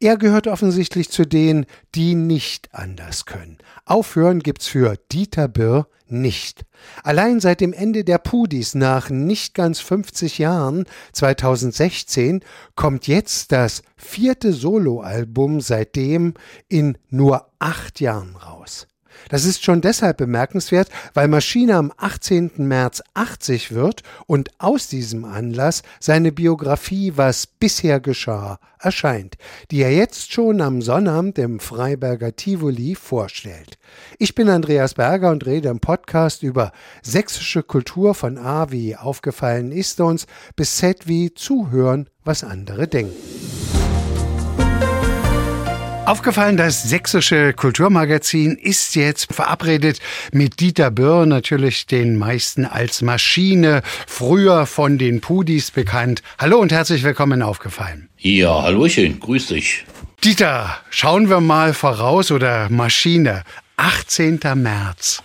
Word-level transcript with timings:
Er 0.00 0.16
gehört 0.16 0.46
offensichtlich 0.46 1.10
zu 1.10 1.24
denen, 1.24 1.66
die 1.94 2.14
nicht 2.14 2.74
anders 2.74 3.26
können. 3.26 3.58
Aufhören 3.84 4.40
gibt's 4.40 4.66
für 4.66 4.96
Dieter 5.10 5.48
Birr 5.48 5.88
nicht. 6.08 6.64
Allein 7.02 7.40
seit 7.40 7.60
dem 7.60 7.72
Ende 7.72 8.04
der 8.04 8.18
Pudis 8.18 8.74
nach 8.74 9.10
nicht 9.10 9.54
ganz 9.54 9.80
50 9.80 10.38
Jahren, 10.38 10.84
2016, 11.12 12.40
kommt 12.74 13.06
jetzt 13.06 13.52
das 13.52 13.82
vierte 13.96 14.52
Soloalbum 14.52 15.60
seitdem 15.60 16.34
in 16.68 16.98
nur 17.08 17.50
acht 17.58 18.00
Jahren 18.00 18.36
raus. 18.36 18.86
Das 19.28 19.44
ist 19.44 19.64
schon 19.64 19.80
deshalb 19.80 20.18
bemerkenswert, 20.18 20.88
weil 21.14 21.28
Maschine 21.28 21.76
am 21.76 21.92
18. 21.96 22.52
März 22.58 23.02
80 23.14 23.72
wird 23.72 24.02
und 24.26 24.50
aus 24.58 24.88
diesem 24.88 25.24
Anlass 25.24 25.82
seine 26.00 26.32
Biografie 26.32 27.12
Was 27.16 27.46
bisher 27.46 28.00
geschah 28.00 28.58
erscheint, 28.78 29.36
die 29.70 29.82
er 29.82 29.92
jetzt 29.92 30.32
schon 30.32 30.60
am 30.60 30.82
Sonnabend 30.82 31.38
im 31.38 31.60
Freiberger 31.60 32.36
Tivoli 32.36 32.94
vorstellt. 32.94 33.78
Ich 34.18 34.34
bin 34.34 34.48
Andreas 34.48 34.94
Berger 34.94 35.30
und 35.30 35.46
rede 35.46 35.68
im 35.70 35.80
Podcast 35.80 36.42
über 36.42 36.72
sächsische 37.02 37.62
Kultur 37.62 38.14
von 38.14 38.38
A 38.38 38.70
wie 38.70 38.96
aufgefallen 38.96 39.72
ist 39.72 40.00
uns 40.00 40.26
bis 40.54 40.76
Z 40.76 41.08
wie 41.08 41.34
zuhören, 41.34 42.08
was 42.24 42.44
andere 42.44 42.86
denken. 42.86 43.14
Aufgefallen, 46.06 46.56
das 46.56 46.84
sächsische 46.84 47.52
Kulturmagazin 47.52 48.54
ist 48.54 48.94
jetzt 48.94 49.34
verabredet 49.34 49.98
mit 50.30 50.60
Dieter 50.60 50.92
Böhr, 50.92 51.26
natürlich 51.26 51.86
den 51.86 52.16
meisten 52.16 52.64
als 52.64 53.02
Maschine, 53.02 53.82
früher 54.06 54.66
von 54.66 54.98
den 54.98 55.20
Pudis 55.20 55.72
bekannt. 55.72 56.22
Hallo 56.38 56.58
und 56.58 56.70
herzlich 56.70 57.02
willkommen 57.02 57.42
Aufgefallen. 57.42 58.08
Ja, 58.18 58.62
hallöchen, 58.62 59.18
grüß 59.18 59.48
dich. 59.48 59.84
Dieter, 60.22 60.78
schauen 60.90 61.28
wir 61.28 61.40
mal 61.40 61.74
voraus 61.74 62.30
oder 62.30 62.70
Maschine. 62.70 63.42
18. 63.76 64.38
März. 64.54 65.24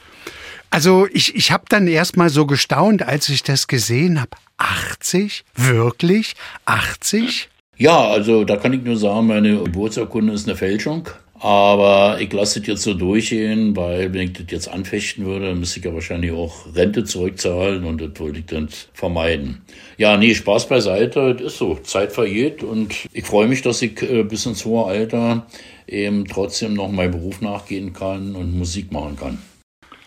Also 0.71 1.07
ich, 1.13 1.35
ich 1.35 1.52
habe 1.52 1.65
dann 1.69 1.87
erst 1.87 2.17
mal 2.17 2.31
so 2.31 2.47
gestaunt, 2.47 3.03
als 3.03 3.29
ich 3.29 3.43
das 3.43 3.67
gesehen 3.67 4.19
habe. 4.19 4.31
80? 4.57 5.45
Wirklich? 5.53 6.33
80? 6.65 7.52
Ja, 7.81 8.09
also 8.11 8.43
da 8.43 8.57
kann 8.57 8.73
ich 8.73 8.83
nur 8.83 8.95
sagen, 8.95 9.25
meine 9.25 9.57
Geburtsurkunde 9.57 10.33
ist 10.33 10.47
eine 10.47 10.55
Fälschung. 10.55 11.09
Aber 11.39 12.21
ich 12.21 12.31
lasse 12.31 12.59
das 12.59 12.67
jetzt 12.67 12.83
so 12.83 12.93
durchgehen, 12.93 13.75
weil 13.75 14.13
wenn 14.13 14.21
ich 14.21 14.33
das 14.33 14.45
jetzt 14.49 14.67
anfechten 14.67 15.25
würde, 15.25 15.47
dann 15.47 15.59
müsste 15.59 15.79
ich 15.79 15.85
ja 15.85 15.91
wahrscheinlich 15.91 16.31
auch 16.31 16.75
Rente 16.75 17.05
zurückzahlen 17.05 17.83
und 17.83 17.99
das 17.99 18.11
wollte 18.19 18.37
ich 18.37 18.45
dann 18.45 18.69
vermeiden. 18.93 19.63
Ja, 19.97 20.15
nee, 20.15 20.35
Spaß 20.35 20.69
beiseite, 20.69 21.33
das 21.33 21.53
ist 21.53 21.57
so. 21.57 21.73
Zeit 21.73 22.11
vergeht 22.11 22.61
und 22.61 22.93
ich 23.13 23.25
freue 23.25 23.47
mich, 23.47 23.63
dass 23.63 23.81
ich 23.81 23.99
äh, 24.03 24.21
bis 24.21 24.45
ins 24.45 24.63
hohe 24.63 24.85
Alter 24.85 25.47
eben 25.87 26.27
trotzdem 26.27 26.75
noch 26.75 26.91
meinem 26.91 27.13
Beruf 27.13 27.41
nachgehen 27.41 27.93
kann 27.93 28.35
und 28.35 28.55
Musik 28.55 28.91
machen 28.91 29.17
kann. 29.19 29.39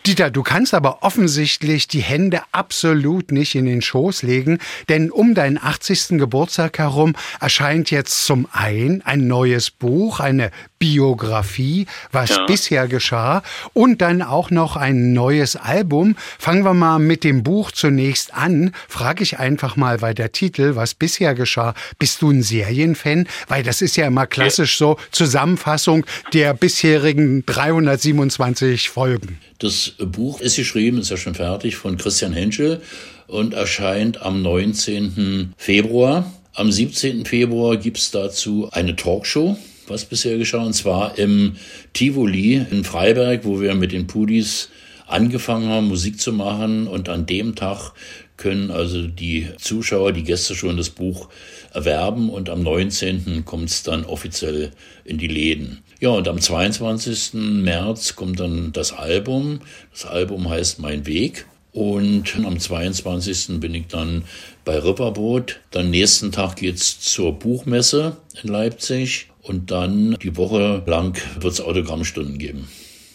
Dieter, 0.05 0.29
du 0.29 0.43
kannst 0.43 0.75
aber 0.75 1.01
offensichtlich 1.01 1.87
die 1.87 2.01
Hände 2.01 2.41
absolut 2.51 3.31
nicht 3.31 3.55
in 3.55 3.65
den 3.65 3.81
Schoß 3.81 4.21
legen, 4.21 4.59
denn 4.87 5.09
um 5.09 5.33
deinen 5.33 5.57
80. 5.57 6.19
Geburtstag 6.19 6.77
herum 6.77 7.15
erscheint 7.39 7.89
jetzt 7.89 8.23
zum 8.23 8.47
einen 8.51 9.01
ein 9.01 9.25
neues 9.25 9.71
Buch, 9.71 10.19
eine 10.19 10.51
Biografie, 10.79 11.87
was 12.11 12.29
ja. 12.31 12.45
bisher 12.45 12.87
geschah 12.87 13.43
und 13.73 14.01
dann 14.01 14.21
auch 14.21 14.51
noch 14.51 14.75
ein 14.75 15.13
neues 15.13 15.55
Album. 15.55 16.15
Fangen 16.37 16.63
wir 16.63 16.73
mal 16.73 16.99
mit 16.99 17.23
dem 17.23 17.43
Buch 17.43 17.71
zunächst 17.71 18.33
an. 18.33 18.71
Frage 18.87 19.23
ich 19.23 19.39
einfach 19.39 19.75
mal, 19.75 20.01
weil 20.01 20.13
der 20.13 20.31
Titel, 20.31 20.75
was 20.75 20.93
bisher 20.93 21.33
geschah, 21.33 21.73
bist 21.99 22.21
du 22.21 22.29
ein 22.29 22.43
Serienfan? 22.43 23.27
Weil 23.47 23.63
das 23.63 23.81
ist 23.81 23.95
ja 23.95 24.07
immer 24.07 24.27
klassisch 24.27 24.77
so 24.77 24.97
Zusammenfassung 25.11 26.05
der 26.33 26.53
bisherigen 26.53 27.45
327 27.45 28.89
Folgen. 28.89 29.39
Das 29.59 29.93
Buch 29.99 30.41
ist 30.41 30.57
geschrieben, 30.57 30.99
ist 30.99 31.11
ja 31.11 31.17
schon 31.17 31.35
fertig, 31.35 31.77
von 31.77 31.97
Christian 31.97 32.33
Henschel 32.33 32.81
und 33.27 33.53
erscheint 33.53 34.21
am 34.21 34.41
19. 34.41 35.53
Februar. 35.57 36.31
Am 36.53 36.71
17. 36.71 37.25
Februar 37.25 37.77
gibt's 37.77 38.11
dazu 38.11 38.69
eine 38.71 38.95
Talkshow, 38.95 39.57
was 39.87 40.05
bisher 40.05 40.37
geschah, 40.37 40.63
und 40.63 40.73
zwar 40.73 41.17
im 41.17 41.55
Tivoli 41.93 42.65
in 42.71 42.83
Freiberg, 42.83 43.45
wo 43.45 43.61
wir 43.61 43.75
mit 43.75 43.91
den 43.91 44.07
Pudis 44.07 44.69
angefangen 45.07 45.69
haben, 45.69 45.87
Musik 45.87 46.19
zu 46.19 46.33
machen. 46.33 46.87
Und 46.87 47.09
an 47.09 47.25
dem 47.25 47.55
Tag 47.55 47.93
können 48.37 48.71
also 48.71 49.07
die 49.07 49.47
Zuschauer, 49.57 50.11
die 50.11 50.23
Gäste 50.23 50.55
schon 50.55 50.77
das 50.77 50.89
Buch 50.89 51.29
erwerben 51.73 52.29
und 52.29 52.49
am 52.49 52.63
19. 52.63 53.45
kommt 53.45 53.69
es 53.69 53.83
dann 53.83 54.05
offiziell 54.05 54.71
in 55.03 55.17
die 55.17 55.27
Läden. 55.27 55.83
Ja, 55.99 56.09
und 56.09 56.27
am 56.27 56.39
22. 56.39 57.33
März 57.33 58.15
kommt 58.15 58.39
dann 58.39 58.71
das 58.73 58.93
Album. 58.93 59.61
Das 59.91 60.05
Album 60.05 60.49
heißt 60.49 60.79
Mein 60.79 61.05
Weg. 61.05 61.45
Und 61.71 62.35
am 62.45 62.57
22. 62.57 63.59
bin 63.59 63.73
ich 63.75 63.87
dann 63.87 64.23
bei 64.63 64.79
Ripperboot. 64.79 65.59
Dann 65.71 65.89
nächsten 65.89 66.31
Tag 66.31 66.55
geht's 66.55 67.01
zur 67.01 67.33
Buchmesse 67.33 68.17
in 68.41 68.49
Leipzig. 68.49 69.29
Und 69.45 69.69
dann 69.69 70.17
die 70.23 70.37
Woche 70.37 70.81
lang 70.87 71.15
wird's 71.39 71.61
Autogrammstunden 71.61 72.39
geben. 72.39 72.67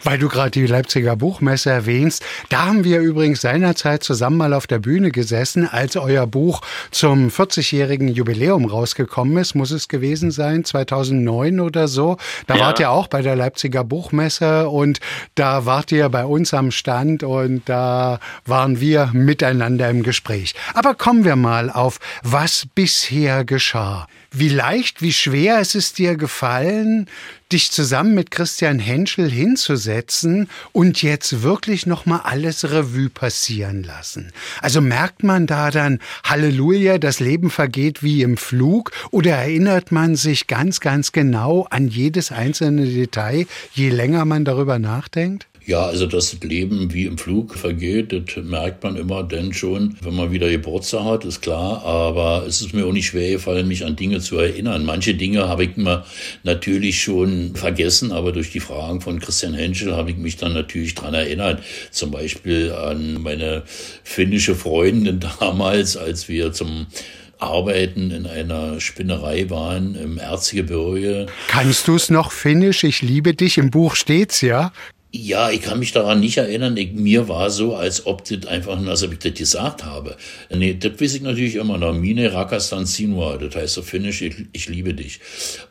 Weil 0.03 0.19
du 0.19 0.29
gerade 0.29 0.51
die 0.51 0.67
Leipziger 0.67 1.15
Buchmesse 1.17 1.71
erwähnst, 1.71 2.25
da 2.49 2.67
haben 2.67 2.85
wir 2.85 3.01
übrigens 3.01 3.43
seinerzeit 3.43 4.03
zusammen 4.03 4.39
mal 4.39 4.55
auf 4.55 4.67
der 4.67 4.79
Bühne 4.79 5.11
gesessen, 5.11 5.69
als 5.69 5.97
euer 5.97 6.27
Buch 6.27 6.63
zum 6.91 7.29
40-jährigen 7.29 8.09
Jubiläum 8.09 8.65
rausgekommen 8.65 9.37
ist, 9.37 9.55
muss 9.55 9.73
es 9.73 9.89
gewesen 9.89 10.31
sein, 10.31 10.65
2009 10.65 11.61
oder 11.61 11.87
so. 11.87 12.17
Da 12.47 12.57
ja. 12.57 12.61
wart 12.63 12.81
ihr 12.81 12.91
auch 12.91 13.09
bei 13.09 13.21
der 13.21 13.37
Leipziger 13.37 13.85
Buchmesse 13.85 14.71
und 14.71 15.01
da 15.35 15.67
wart 15.67 15.93
ihr 15.93 16.09
bei 16.09 16.25
uns 16.25 16.55
am 16.55 16.71
Stand 16.71 17.23
und 17.23 17.69
da 17.69 18.21
waren 18.47 18.81
wir 18.81 19.11
miteinander 19.13 19.91
im 19.91 20.03
Gespräch. 20.03 20.55
Aber 20.73 20.95
kommen 20.95 21.25
wir 21.25 21.37
mal 21.37 21.69
auf, 21.69 21.99
was 22.23 22.67
bisher 22.75 23.45
geschah. 23.45 24.07
Wie 24.33 24.49
leicht, 24.49 25.03
wie 25.03 25.13
schwer 25.13 25.61
ist 25.61 25.75
es 25.75 25.93
dir 25.93 26.17
gefallen, 26.17 27.09
dich 27.51 27.73
zusammen 27.73 28.15
mit 28.15 28.31
Christian 28.31 28.79
Henschel 28.79 29.29
hinzusetzen 29.29 30.49
und 30.71 31.03
jetzt 31.03 31.43
wirklich 31.43 31.85
noch 31.85 32.07
mal 32.07 32.21
alles 32.21 32.71
Revue 32.71 33.09
passieren 33.09 33.83
lassen. 33.83 34.33
Also 34.63 34.81
merkt 34.81 35.25
man 35.25 35.49
da 35.49 35.73
dann 35.73 35.99
Halleluja, 36.23 36.99
das 36.99 37.19
Leben 37.19 37.51
vergeht 37.51 38.05
wie 38.05 38.23
im 38.23 38.37
Flug 38.37 38.93
oder 39.11 39.33
erinnert 39.33 39.91
man 39.91 40.15
sich 40.15 40.47
ganz 40.47 40.79
ganz 40.79 41.11
genau 41.11 41.67
an 41.69 41.89
jedes 41.89 42.31
einzelne 42.31 42.87
Detail, 42.87 43.47
je 43.73 43.91
länger 43.91 44.25
man 44.25 44.45
darüber 44.45 44.79
nachdenkt? 44.79 45.50
Ja, 45.67 45.85
also 45.85 46.07
das 46.07 46.37
Leben 46.43 46.93
wie 46.93 47.05
im 47.05 47.19
Flug 47.19 47.55
vergeht, 47.55 48.13
das 48.13 48.43
merkt 48.43 48.83
man 48.83 48.97
immer 48.97 49.23
denn 49.23 49.53
schon, 49.53 49.97
wenn 50.01 50.15
man 50.15 50.33
wieder 50.33 50.49
Geburtstag 50.49 51.05
hat, 51.05 51.25
ist 51.25 51.43
klar. 51.43 51.85
Aber 51.85 52.45
es 52.47 52.61
ist 52.61 52.73
mir 52.73 52.87
auch 52.87 52.93
nicht 52.93 53.07
schwer 53.07 53.33
gefallen, 53.33 53.69
mich 53.69 53.85
an 53.85 53.97
Dinge 53.97 54.21
zu 54.21 54.39
erinnern. 54.39 54.85
Manche 54.85 55.15
Dinge 55.15 55.49
habe 55.49 55.65
ich 55.65 55.77
mir 55.77 56.05
natürlich 56.43 57.03
schon 57.03 57.55
vergessen, 57.55 58.11
aber 58.11 58.33
durch 58.33 58.51
die 58.51 58.61
Fragen 58.61 59.01
von 59.01 59.21
Christian 59.21 59.55
Henschel 59.55 59.95
habe 59.95 60.11
ich 60.11 60.17
mich 60.17 60.37
dann 60.37 60.55
natürlich 60.55 60.95
dran 60.95 61.15
erinnert. 61.15 61.63
Zum 61.91 62.11
Beispiel 62.11 62.73
an 62.73 63.23
meine 63.23 63.63
finnische 64.03 64.55
Freundin 64.55 65.21
damals, 65.41 65.97
als 65.97 66.29
wir 66.29 66.53
zum 66.53 66.87
Arbeiten 67.39 68.11
in 68.11 68.27
einer 68.27 68.81
Spinnerei 68.81 69.49
waren 69.51 69.95
im 69.95 70.19
Erzgebirge. 70.19 71.27
Kannst 71.49 71.89
du 71.89 71.97
es 71.97 72.11
noch 72.11 72.33
finnisch? 72.33 72.85
Ich 72.85 73.03
liebe 73.03 73.35
dich. 73.35 73.59
Im 73.59 73.71
Buch 73.71 73.95
steht's 73.95 74.41
ja. 74.41 74.73
Ja, 75.13 75.51
ich 75.51 75.63
kann 75.63 75.81
mich 75.81 75.91
daran 75.91 76.21
nicht 76.21 76.37
erinnern. 76.37 76.77
Ich, 76.77 76.93
mir 76.93 77.27
war 77.29 77.51
so, 77.51 77.75
als 77.75 78.07
ob 78.07 78.25
das 78.25 78.47
einfach 78.47 78.81
nur, 78.81 78.91
als 78.91 79.03
ob 79.03 79.13
ich 79.13 79.19
das 79.19 79.35
gesagt 79.35 79.85
habe. 79.85 80.17
Nee, 80.55 80.75
das 80.75 81.01
weiß 81.01 81.15
ich 81.17 81.23
natürlich 81.23 81.57
immer 81.57 81.79
noch. 81.79 81.93
Mine 81.95 82.33
Rakastan 82.33 82.87
Sinua, 82.87 83.37
das 83.37 83.57
heißt 83.57 83.75
so 83.75 83.83
finnisch, 83.83 84.23
ich, 84.23 84.37
ich, 84.53 84.69
liebe 84.69 84.95
dich. 84.95 85.19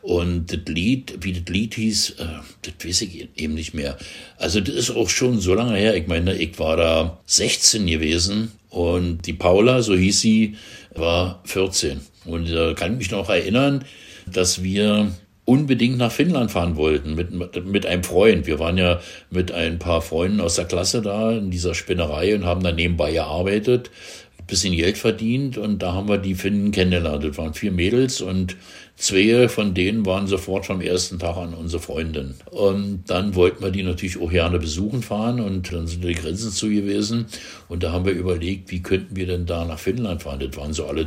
Und 0.02 0.52
das 0.52 0.60
Lied, 0.66 1.14
wie 1.22 1.32
das 1.32 1.44
Lied 1.48 1.74
hieß, 1.74 2.10
äh, 2.18 2.24
das 2.60 2.74
weiß 2.84 3.00
ich 3.02 3.28
eben 3.36 3.54
nicht 3.54 3.72
mehr. 3.72 3.96
Also 4.36 4.60
das 4.60 4.74
ist 4.74 4.90
auch 4.90 5.08
schon 5.08 5.40
so 5.40 5.54
lange 5.54 5.76
her. 5.76 5.94
Ich 5.96 6.06
meine, 6.06 6.34
ich 6.34 6.58
war 6.58 6.76
da 6.76 7.20
16 7.24 7.86
gewesen 7.86 8.52
und 8.68 9.26
die 9.26 9.32
Paula, 9.32 9.80
so 9.80 9.96
hieß 9.96 10.20
sie, 10.20 10.56
war 10.94 11.40
14. 11.46 12.00
Und 12.26 12.50
da 12.50 12.74
kann 12.74 12.92
ich 12.92 12.98
mich 12.98 13.10
noch 13.10 13.30
erinnern, 13.30 13.86
dass 14.26 14.62
wir 14.62 15.12
unbedingt 15.50 15.98
nach 15.98 16.12
Finnland 16.12 16.52
fahren 16.52 16.76
wollten 16.76 17.16
mit, 17.16 17.32
mit 17.66 17.84
einem 17.84 18.04
Freund. 18.04 18.46
Wir 18.46 18.60
waren 18.60 18.78
ja 18.78 19.00
mit 19.30 19.50
ein 19.50 19.80
paar 19.80 20.00
Freunden 20.00 20.40
aus 20.40 20.54
der 20.54 20.66
Klasse 20.66 21.02
da 21.02 21.32
in 21.32 21.50
dieser 21.50 21.74
Spinnerei 21.74 22.36
und 22.36 22.44
haben 22.44 22.62
dann 22.62 22.76
nebenbei 22.76 23.10
gearbeitet, 23.10 23.90
ein 24.38 24.46
bisschen 24.46 24.76
Geld 24.76 24.96
verdient 24.96 25.58
und 25.58 25.82
da 25.82 25.92
haben 25.92 26.08
wir 26.08 26.18
die 26.18 26.36
Finnen 26.36 26.70
kennengelernt. 26.70 27.24
Das 27.24 27.36
waren 27.36 27.54
vier 27.54 27.72
Mädels 27.72 28.20
und 28.20 28.56
Zwei 29.00 29.48
von 29.48 29.72
denen 29.72 30.04
waren 30.04 30.26
sofort 30.26 30.66
vom 30.66 30.82
ersten 30.82 31.18
Tag 31.18 31.38
an 31.38 31.54
unsere 31.54 31.80
Freundin. 31.80 32.34
Und 32.50 33.04
dann 33.06 33.34
wollten 33.34 33.64
wir 33.64 33.70
die 33.70 33.82
natürlich 33.82 34.20
auch 34.20 34.28
gerne 34.28 34.58
besuchen 34.58 35.00
fahren 35.00 35.40
und 35.40 35.72
dann 35.72 35.86
sind 35.86 36.04
die 36.04 36.12
Grenzen 36.12 36.50
zu 36.50 36.68
gewesen. 36.68 37.24
Und 37.70 37.82
da 37.82 37.92
haben 37.92 38.04
wir 38.04 38.12
überlegt, 38.12 38.70
wie 38.70 38.82
könnten 38.82 39.16
wir 39.16 39.26
denn 39.26 39.46
da 39.46 39.64
nach 39.64 39.78
Finnland 39.78 40.22
fahren? 40.22 40.40
Das 40.40 40.54
waren 40.58 40.74
so 40.74 40.84
alle 40.84 41.06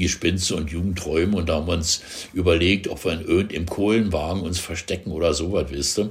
Jugendgespinste 0.00 0.56
und 0.56 0.70
Jugendträume 0.70 1.36
und 1.36 1.48
da 1.48 1.56
haben 1.56 1.66
wir 1.66 1.74
uns 1.74 2.00
überlegt, 2.32 2.88
ob 2.88 3.04
wir 3.04 3.12
in 3.12 3.20
irgendeinem 3.20 3.66
Kohlenwagen 3.66 4.42
uns 4.42 4.58
verstecken 4.58 5.12
oder 5.12 5.34
sowas, 5.34 5.66
wisst 5.70 5.98
ihr. 5.98 6.08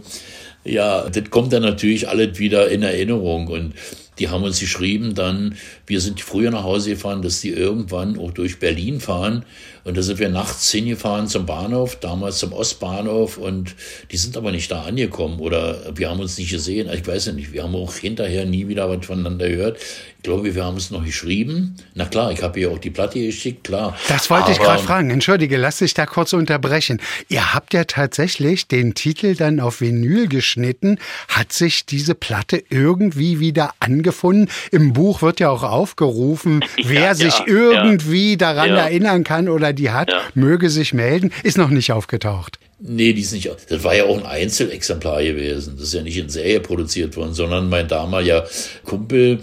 Ja, 0.64 1.10
das 1.10 1.30
kommt 1.30 1.54
dann 1.54 1.64
natürlich 1.64 2.08
alles 2.08 2.38
wieder 2.38 2.70
in 2.70 2.84
Erinnerung 2.84 3.48
und 3.48 3.74
die 4.19 4.30
haben 4.30 4.44
uns 4.44 4.60
geschrieben 4.60 5.16
dann, 5.16 5.56
wir 5.88 6.01
sind 6.01 6.21
früher 6.21 6.51
nach 6.51 6.63
Hause 6.63 6.92
gefahren, 6.92 7.21
dass 7.21 7.42
die 7.42 7.50
irgendwann 7.50 8.18
auch 8.19 8.31
durch 8.31 8.60
Berlin 8.60 9.00
fahren. 9.00 9.45
Und 9.86 9.98
da 9.98 10.01
sind 10.01 10.19
wir 10.19 10.30
nachts 10.30 10.69
hingefahren 10.71 11.27
zum 11.27 11.45
Bahnhof, 11.45 11.95
damals 11.95 12.38
zum 12.38 12.54
Ostbahnhof. 12.54 13.38
Und 13.38 13.75
die 14.12 14.18
sind 14.18 14.38
aber 14.38 14.51
nicht 14.51 14.69
da 14.69 14.83
angekommen 14.83 15.39
oder 15.39 15.98
wir 15.98 16.10
haben 16.10 16.19
uns 16.19 16.38
nicht 16.38 16.51
gesehen. 16.51 16.89
Ich 16.94 17.07
weiß 17.07 17.27
ja 17.27 17.31
nicht, 17.31 17.54
wir 17.54 17.63
haben 17.63 17.75
auch 17.75 17.95
hinterher 17.95 18.45
nie 18.45 18.68
wieder 18.68 18.89
was 18.89 19.06
voneinander 19.06 19.50
gehört. 19.50 19.77
Ich 20.18 20.24
glaube, 20.24 20.54
wir 20.54 20.66
haben 20.66 20.75
es 20.75 20.92
noch 20.92 21.06
geschrieben. 21.06 21.77
Na 21.95 22.06
klar, 22.06 22.33
ich 22.33 22.44
habe 22.44 22.60
ihr 22.60 22.69
auch 22.69 22.77
die 22.77 22.89
Platte 22.89 23.19
geschickt, 23.19 23.63
klar. 23.63 23.98
Das 24.10 24.30
wollte 24.30 24.44
aber, 24.44 24.51
ich 24.51 24.60
gerade 24.60 24.83
fragen. 24.83 25.10
Entschuldige, 25.12 25.56
lass 25.56 25.77
dich 25.77 25.94
da 25.94 26.06
kurz 26.06 26.33
unterbrechen. 26.33 27.00
Ihr 27.30 27.54
habt 27.54 27.74
ja 27.74 27.86
tatsächlich 27.86 28.68
den 28.68 28.95
Titel 28.95 29.36
dann 29.36 29.62
auf 29.62 29.80
Vinyl 29.80 30.27
geschnitten. 30.27 31.00
Hat 31.30 31.54
sich 31.54 31.86
diese 31.86 32.16
Platte 32.16 32.62
irgendwie 32.69 33.39
wieder 33.39 33.71
angefunden? 34.10 34.50
Im 34.72 34.94
Buch 34.94 35.22
wird 35.22 35.40
ja 35.40 35.50
auch 35.50 35.64
aufgerufen, 35.64 36.64
wer 36.84 37.02
ja, 37.02 37.16
sich 37.16 37.40
ja, 37.40 37.46
irgendwie 37.48 38.32
ja. 38.32 38.38
daran 38.38 38.72
erinnern 38.72 39.24
kann 39.24 39.50
oder 39.50 39.74
die 39.74 39.92
hat, 39.92 40.12
möge 40.34 40.70
sich 40.70 40.94
melden. 40.94 41.32
Ist 41.44 41.58
noch 41.58 41.70
nicht 41.70 41.92
aufgetaucht. 41.92 42.60
Nee, 42.80 43.14
die 43.14 43.22
ist 43.22 43.34
nicht. 43.34 43.50
Das 43.70 43.84
war 43.84 43.96
ja 43.96 44.06
auch 44.06 44.18
ein 44.18 44.26
Einzelexemplar 44.26 45.22
gewesen. 45.24 45.76
Das 45.76 45.88
ist 45.88 45.94
ja 45.94 46.02
nicht 46.02 46.18
in 46.18 46.30
Serie 46.30 46.62
produziert 46.62 47.18
worden, 47.18 47.34
sondern 47.34 47.70
mein 47.70 47.88
damaliger 47.88 48.48
Kumpel, 48.86 49.40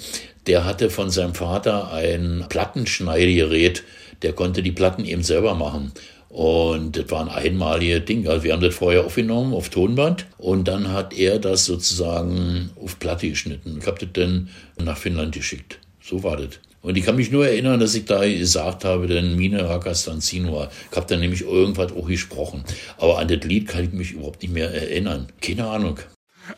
der 0.46 0.64
hatte 0.64 0.90
von 0.90 1.10
seinem 1.10 1.34
Vater 1.34 1.92
ein 1.92 2.46
Plattenschneidegerät, 2.48 3.82
der 4.22 4.32
konnte 4.32 4.62
die 4.62 4.72
Platten 4.72 5.04
eben 5.04 5.22
selber 5.22 5.54
machen. 5.54 5.92
Und 6.28 6.96
das 6.96 7.10
war 7.10 7.20
ein 7.20 7.28
einmaliges 7.28 8.04
Ding. 8.04 8.28
Also 8.28 8.44
wir 8.44 8.52
haben 8.52 8.62
das 8.62 8.74
vorher 8.74 9.04
aufgenommen 9.04 9.54
auf 9.54 9.68
Tonband 9.68 10.26
und 10.38 10.68
dann 10.68 10.92
hat 10.92 11.14
er 11.14 11.38
das 11.38 11.64
sozusagen 11.64 12.70
auf 12.82 12.98
Platte 12.98 13.28
geschnitten. 13.28 13.78
Ich 13.80 13.86
habe 13.86 13.98
das 13.98 14.08
dann 14.12 14.50
nach 14.82 14.98
Finnland 14.98 15.34
geschickt. 15.34 15.78
So 16.02 16.22
war 16.22 16.36
das. 16.36 16.60
Und 16.82 16.96
ich 16.96 17.04
kann 17.04 17.16
mich 17.16 17.32
nur 17.32 17.48
erinnern, 17.48 17.80
dass 17.80 17.94
ich 17.96 18.04
da 18.04 18.24
gesagt 18.24 18.84
habe, 18.84 19.08
denn 19.08 19.34
Mine 19.34 19.68
Rakastanzinua. 19.68 20.70
Ich 20.90 20.96
habe 20.96 21.06
da 21.08 21.16
nämlich 21.16 21.42
irgendwas 21.42 21.90
auch 21.92 22.06
gesprochen. 22.06 22.62
Aber 22.98 23.18
an 23.18 23.26
das 23.26 23.40
Lied 23.40 23.66
kann 23.66 23.84
ich 23.84 23.92
mich 23.92 24.12
überhaupt 24.12 24.42
nicht 24.42 24.52
mehr 24.52 24.72
erinnern. 24.72 25.26
Keine 25.40 25.66
Ahnung. 25.66 25.98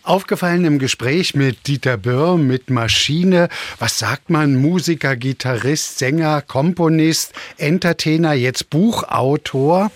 Aufgefallen 0.03 0.65
im 0.65 0.79
Gespräch 0.79 1.35
mit 1.35 1.67
Dieter 1.67 1.97
Böhr, 1.97 2.37
mit 2.37 2.71
Maschine, 2.71 3.49
was 3.79 3.99
sagt 3.99 4.31
man, 4.31 4.57
Musiker, 4.57 5.17
Gitarrist, 5.17 5.99
Sänger, 5.99 6.43
Komponist, 6.43 7.33
Entertainer, 7.57 8.33
jetzt 8.33 8.71
Buchautor. 8.71 9.91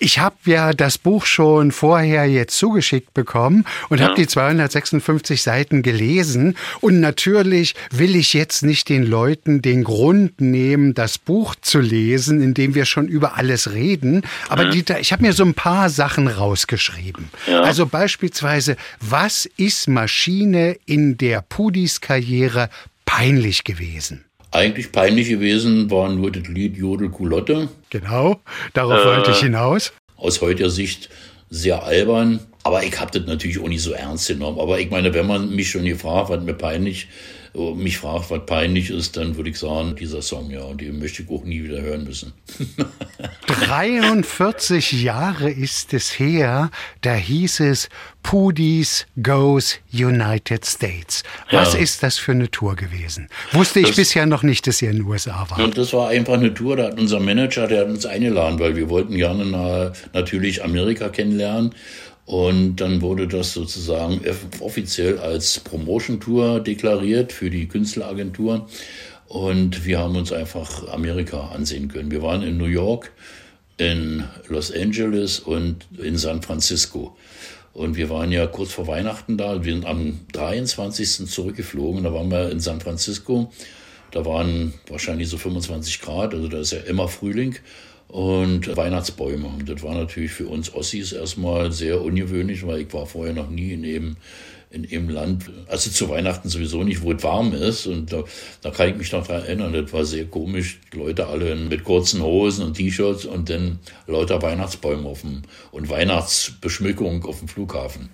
Ich 0.00 0.18
habe 0.18 0.36
ja 0.44 0.72
das 0.72 0.98
Buch 0.98 1.26
schon 1.26 1.72
vorher 1.72 2.26
jetzt 2.26 2.56
zugeschickt 2.56 3.14
bekommen 3.14 3.64
und 3.88 3.98
ja. 3.98 4.06
habe 4.06 4.14
die 4.14 4.26
256 4.26 5.42
Seiten 5.42 5.82
gelesen. 5.82 6.56
Und 6.80 7.00
natürlich 7.00 7.74
will 7.90 8.14
ich 8.14 8.32
jetzt 8.32 8.62
nicht 8.62 8.88
den 8.88 9.04
Leuten 9.04 9.60
den 9.60 9.84
Grund 9.84 10.40
nehmen, 10.40 10.94
das 10.94 11.18
Buch 11.18 11.54
zu 11.60 11.80
lesen, 11.80 12.40
indem 12.40 12.74
wir 12.74 12.84
schon 12.84 13.08
über 13.08 13.36
alles 13.36 13.72
reden. 13.72 14.22
Aber 14.48 14.64
ja. 14.64 14.70
Dieter, 14.70 15.00
ich 15.00 15.12
habe 15.12 15.22
mir 15.22 15.32
so 15.32 15.44
ein 15.44 15.54
paar 15.54 15.90
Sachen 15.90 16.28
rausgeschrieben. 16.28 17.30
Ja. 17.46 17.62
Also 17.62 17.86
beispielsweise, 17.86 18.76
was 19.00 19.46
ist 19.56 19.88
Maschine 19.88 20.76
in 20.86 21.18
der 21.18 21.42
Pudis 21.42 22.00
Karriere 22.00 22.70
peinlich 23.04 23.64
gewesen? 23.64 24.27
Eigentlich 24.50 24.92
peinlich 24.92 25.28
gewesen 25.28 25.90
war 25.90 26.08
nur 26.08 26.30
das 26.30 26.48
Lied 26.48 26.76
Jodel 26.76 27.10
Culotte. 27.10 27.68
Genau, 27.90 28.40
darauf 28.72 29.00
äh, 29.00 29.04
wollte 29.04 29.30
ich 29.32 29.40
hinaus. 29.40 29.92
Aus 30.16 30.40
heutiger 30.40 30.70
Sicht 30.70 31.10
sehr 31.50 31.82
albern, 31.82 32.40
aber 32.62 32.82
ich 32.82 32.98
habe 32.98 33.16
das 33.16 33.26
natürlich 33.26 33.58
auch 33.58 33.68
nicht 33.68 33.82
so 33.82 33.92
ernst 33.92 34.28
genommen. 34.28 34.58
Aber 34.58 34.80
ich 34.80 34.90
meine, 34.90 35.12
wenn 35.14 35.26
man 35.26 35.54
mich 35.54 35.70
schon 35.70 35.84
gefragt 35.84 36.30
hat, 36.30 36.42
mir 36.44 36.54
peinlich, 36.54 37.04
äh, 37.04 37.37
mich 37.54 37.98
fragt, 37.98 38.30
was 38.30 38.46
peinlich 38.46 38.90
ist, 38.90 39.16
dann 39.16 39.36
würde 39.36 39.50
ich 39.50 39.58
sagen, 39.58 39.96
dieser 39.96 40.22
Song, 40.22 40.50
ja, 40.50 40.62
und 40.62 40.80
den 40.80 40.98
möchte 40.98 41.22
ich 41.22 41.30
auch 41.30 41.44
nie 41.44 41.62
wieder 41.64 41.80
hören 41.80 42.04
müssen. 42.04 42.32
43 43.46 45.02
Jahre 45.02 45.50
ist 45.50 45.94
es 45.94 46.18
her, 46.18 46.70
da 47.00 47.14
hieß 47.14 47.60
es 47.60 47.88
Pudis 48.22 49.06
Goes 49.22 49.78
United 49.92 50.64
States. 50.66 51.22
Was 51.50 51.74
ja. 51.74 51.80
ist 51.80 52.02
das 52.02 52.18
für 52.18 52.32
eine 52.32 52.50
Tour 52.50 52.76
gewesen? 52.76 53.28
Wusste 53.52 53.80
ich 53.80 53.88
das, 53.88 53.96
bisher 53.96 54.26
noch 54.26 54.42
nicht, 54.42 54.66
dass 54.66 54.82
ihr 54.82 54.90
in 54.90 54.98
den 54.98 55.06
USA 55.06 55.46
wart. 55.48 55.60
Und 55.60 55.78
das 55.78 55.92
war 55.92 56.08
einfach 56.08 56.34
eine 56.34 56.52
Tour, 56.52 56.76
da 56.76 56.84
hat 56.88 57.00
unser 57.00 57.20
Manager, 57.20 57.66
der 57.66 57.80
hat 57.80 57.88
uns 57.88 58.04
eingeladen, 58.04 58.58
weil 58.58 58.76
wir 58.76 58.90
wollten 58.90 59.14
gerne 59.14 59.92
natürlich 60.12 60.62
Amerika 60.62 61.08
kennenlernen. 61.08 61.74
Und 62.28 62.76
dann 62.76 63.00
wurde 63.00 63.26
das 63.26 63.54
sozusagen 63.54 64.20
offiziell 64.60 65.18
als 65.18 65.60
Promotion-Tour 65.60 66.60
deklariert 66.60 67.32
für 67.32 67.48
die 67.48 67.66
Künstleragentur. 67.68 68.68
Und 69.28 69.86
wir 69.86 69.98
haben 69.98 70.14
uns 70.14 70.30
einfach 70.30 70.88
Amerika 70.88 71.48
ansehen 71.54 71.88
können. 71.88 72.10
Wir 72.10 72.20
waren 72.20 72.42
in 72.42 72.58
New 72.58 72.66
York, 72.66 73.12
in 73.78 74.24
Los 74.46 74.70
Angeles 74.70 75.40
und 75.40 75.86
in 75.96 76.18
San 76.18 76.42
Francisco. 76.42 77.16
Und 77.72 77.96
wir 77.96 78.10
waren 78.10 78.30
ja 78.30 78.46
kurz 78.46 78.72
vor 78.72 78.86
Weihnachten 78.86 79.38
da. 79.38 79.64
Wir 79.64 79.72
sind 79.72 79.86
am 79.86 80.20
23. 80.34 81.26
zurückgeflogen. 81.30 82.04
Da 82.04 82.12
waren 82.12 82.30
wir 82.30 82.50
in 82.50 82.60
San 82.60 82.82
Francisco. 82.82 83.50
Da 84.10 84.26
waren 84.26 84.74
wahrscheinlich 84.86 85.30
so 85.30 85.38
25 85.38 86.02
Grad. 86.02 86.34
Also 86.34 86.48
da 86.48 86.58
ist 86.58 86.72
ja 86.72 86.80
immer 86.80 87.08
Frühling 87.08 87.56
und 88.08 88.76
Weihnachtsbäume. 88.76 89.46
Und 89.46 89.68
das 89.68 89.82
war 89.82 89.94
natürlich 89.94 90.32
für 90.32 90.48
uns 90.48 90.74
Ossis 90.74 91.12
erstmal 91.12 91.72
sehr 91.72 92.00
ungewöhnlich, 92.00 92.66
weil 92.66 92.80
ich 92.80 92.92
war 92.92 93.06
vorher 93.06 93.34
noch 93.34 93.50
nie 93.50 93.72
in 93.72 93.84
eben 93.84 94.16
in 94.70 94.82
dem 94.82 95.08
Land, 95.08 95.50
also 95.66 95.90
zu 95.90 96.08
Weihnachten 96.10 96.48
sowieso 96.48 96.84
nicht, 96.84 97.02
wo 97.02 97.12
es 97.12 97.22
warm 97.22 97.54
ist. 97.54 97.86
Und 97.86 98.12
da, 98.12 98.24
da 98.60 98.70
kann 98.70 98.90
ich 98.90 98.96
mich 98.96 99.12
noch 99.12 99.26
daran 99.26 99.44
erinnern, 99.44 99.72
das 99.72 99.92
war 99.92 100.04
sehr 100.04 100.26
komisch. 100.26 100.78
Die 100.92 100.98
Leute 100.98 101.26
alle 101.26 101.54
mit 101.56 101.84
kurzen 101.84 102.22
Hosen 102.22 102.64
und 102.66 102.74
T-Shirts 102.74 103.24
und 103.24 103.48
dann 103.48 103.78
lauter 104.06 104.42
Weihnachtsbäume 104.42 105.08
auf 105.08 105.22
dem, 105.22 105.42
und 105.70 105.88
Weihnachtsbeschmückung 105.88 107.24
auf 107.24 107.38
dem 107.38 107.48
Flughafen. 107.48 108.10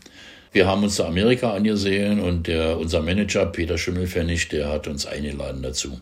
Wir 0.53 0.69
haben 0.69 0.85
uns 0.85 0.97
da 0.97 1.09
Amerika 1.09 1.53
angesehen 1.53 2.21
und 2.21 2.47
der, 2.47 2.79
unser 2.79 3.03
Manager 3.03 3.47
Peter 3.47 3.77
Schimmelfennig, 3.77 4.49
der 4.49 4.69
hat 4.69 4.87
uns 4.87 5.07
eingeladen 5.07 5.63
dazu. 5.63 5.99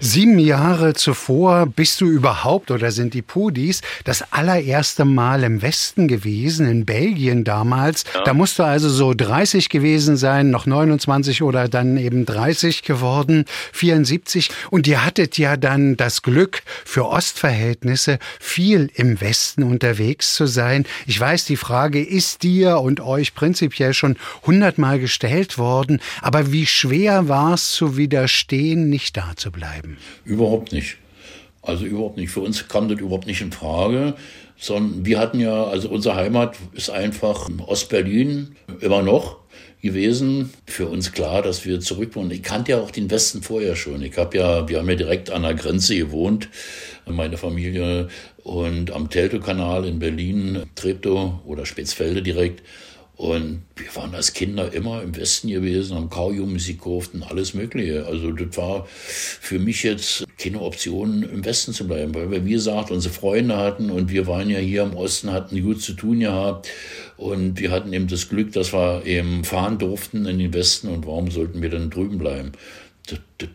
Sieben 0.00 0.38
Jahre 0.38 0.94
zuvor 0.94 1.66
bist 1.66 2.00
du 2.00 2.06
überhaupt 2.06 2.70
oder 2.70 2.90
sind 2.90 3.14
die 3.14 3.22
Pudis 3.22 3.80
das 4.04 4.32
allererste 4.32 5.04
Mal 5.04 5.42
im 5.44 5.62
Westen 5.62 6.08
gewesen, 6.08 6.66
in 6.68 6.84
Belgien 6.84 7.44
damals. 7.44 8.04
Ja. 8.14 8.24
Da 8.24 8.34
musst 8.34 8.58
du 8.58 8.62
also 8.62 8.88
so 8.88 9.14
30 9.14 9.68
gewesen 9.68 10.16
sein, 10.16 10.50
noch 10.50 10.66
29 10.66 11.42
oder 11.42 11.68
dann 11.68 11.96
eben 11.96 12.26
30 12.26 12.82
geworden, 12.82 13.44
74. 13.72 14.50
Und 14.70 14.86
ihr 14.86 15.04
hattet 15.04 15.38
ja 15.38 15.56
dann 15.56 15.96
das 15.96 16.22
Glück, 16.22 16.62
für 16.84 17.06
Ostverhältnisse 17.06 18.18
viel 18.38 18.90
im 18.94 19.20
Westen 19.20 19.62
unterwegs 19.62 20.34
zu 20.34 20.46
sein. 20.46 20.84
Ich 21.06 21.18
weiß, 21.18 21.44
die 21.46 21.56
Frage 21.56 22.04
ist 22.04 22.42
dir 22.42 22.80
und 22.80 23.00
euch 23.00 23.34
prinzipiell 23.34 23.94
schon 23.94 24.16
hundertmal 24.44 24.98
gestellt 24.98 25.58
worden. 25.58 26.00
Aber 26.20 26.52
wie 26.52 26.66
schwer 26.66 27.28
war 27.28 27.54
es 27.54 27.72
zu 27.72 27.96
widerstehen, 27.96 28.88
nicht 28.88 29.16
da 29.16 29.32
zu 29.36 29.50
bleiben? 29.56 29.96
Überhaupt 30.24 30.72
nicht. 30.72 30.98
Also 31.62 31.84
überhaupt 31.84 32.16
nicht. 32.16 32.30
Für 32.30 32.40
uns 32.40 32.68
kam 32.68 32.88
das 32.88 33.00
überhaupt 33.00 33.26
nicht 33.26 33.40
in 33.40 33.50
Frage, 33.50 34.14
sondern 34.56 35.04
wir 35.04 35.18
hatten 35.18 35.40
ja, 35.40 35.64
also 35.64 35.88
unsere 35.88 36.14
Heimat 36.14 36.56
ist 36.72 36.90
einfach 36.90 37.48
Ostberlin 37.66 38.54
immer 38.80 39.02
noch 39.02 39.38
gewesen. 39.82 40.52
Für 40.66 40.86
uns 40.86 41.12
klar, 41.12 41.42
dass 41.42 41.64
wir 41.64 41.80
zurück 41.80 42.14
wollen. 42.14 42.30
Ich 42.30 42.42
kannte 42.42 42.72
ja 42.72 42.80
auch 42.80 42.90
den 42.90 43.10
Westen 43.10 43.42
vorher 43.42 43.76
schon. 43.76 44.02
Ich 44.02 44.16
habe 44.16 44.38
ja, 44.38 44.68
wir 44.68 44.78
haben 44.78 44.88
ja 44.88 44.94
direkt 44.94 45.30
an 45.30 45.42
der 45.42 45.54
Grenze 45.54 45.96
gewohnt, 45.96 46.48
meine 47.06 47.36
Familie, 47.36 48.08
und 48.44 48.92
am 48.92 49.10
Teltow-Kanal 49.10 49.86
in 49.86 49.98
Berlin, 49.98 50.62
Treptow 50.76 51.40
oder 51.44 51.66
Spitzfelde 51.66 52.22
direkt. 52.22 52.62
Und 53.16 53.62
wir 53.76 53.96
waren 53.96 54.14
als 54.14 54.34
Kinder 54.34 54.72
immer 54.74 55.02
im 55.02 55.16
Westen 55.16 55.48
gewesen, 55.48 55.96
haben 55.96 56.10
Kaujummusik 56.10 56.78
gekauft 56.78 57.14
und 57.14 57.22
alles 57.22 57.54
Mögliche. 57.54 58.04
Also 58.04 58.30
das 58.30 58.56
war 58.58 58.86
für 58.86 59.58
mich 59.58 59.82
jetzt 59.84 60.26
keine 60.38 60.60
Option, 60.60 61.22
im 61.22 61.42
Westen 61.42 61.72
zu 61.72 61.86
bleiben, 61.86 62.14
weil 62.14 62.30
wir, 62.30 62.44
wie 62.44 62.52
gesagt, 62.52 62.90
unsere 62.90 63.14
Freunde 63.14 63.56
hatten 63.56 63.90
und 63.90 64.10
wir 64.10 64.26
waren 64.26 64.50
ja 64.50 64.58
hier 64.58 64.82
im 64.82 64.94
Osten, 64.94 65.32
hatten 65.32 65.62
gut 65.62 65.80
zu 65.80 65.94
tun 65.94 66.20
gehabt. 66.20 66.68
Und 67.16 67.58
wir 67.58 67.70
hatten 67.70 67.94
eben 67.94 68.06
das 68.06 68.28
Glück, 68.28 68.52
dass 68.52 68.74
wir 68.74 69.06
eben 69.06 69.44
fahren 69.44 69.78
durften 69.78 70.26
in 70.26 70.38
den 70.38 70.52
Westen 70.52 70.88
und 70.88 71.06
warum 71.06 71.30
sollten 71.30 71.62
wir 71.62 71.70
dann 71.70 71.88
drüben 71.88 72.18
bleiben? 72.18 72.52
Das, 73.06 73.20
das 73.38 73.48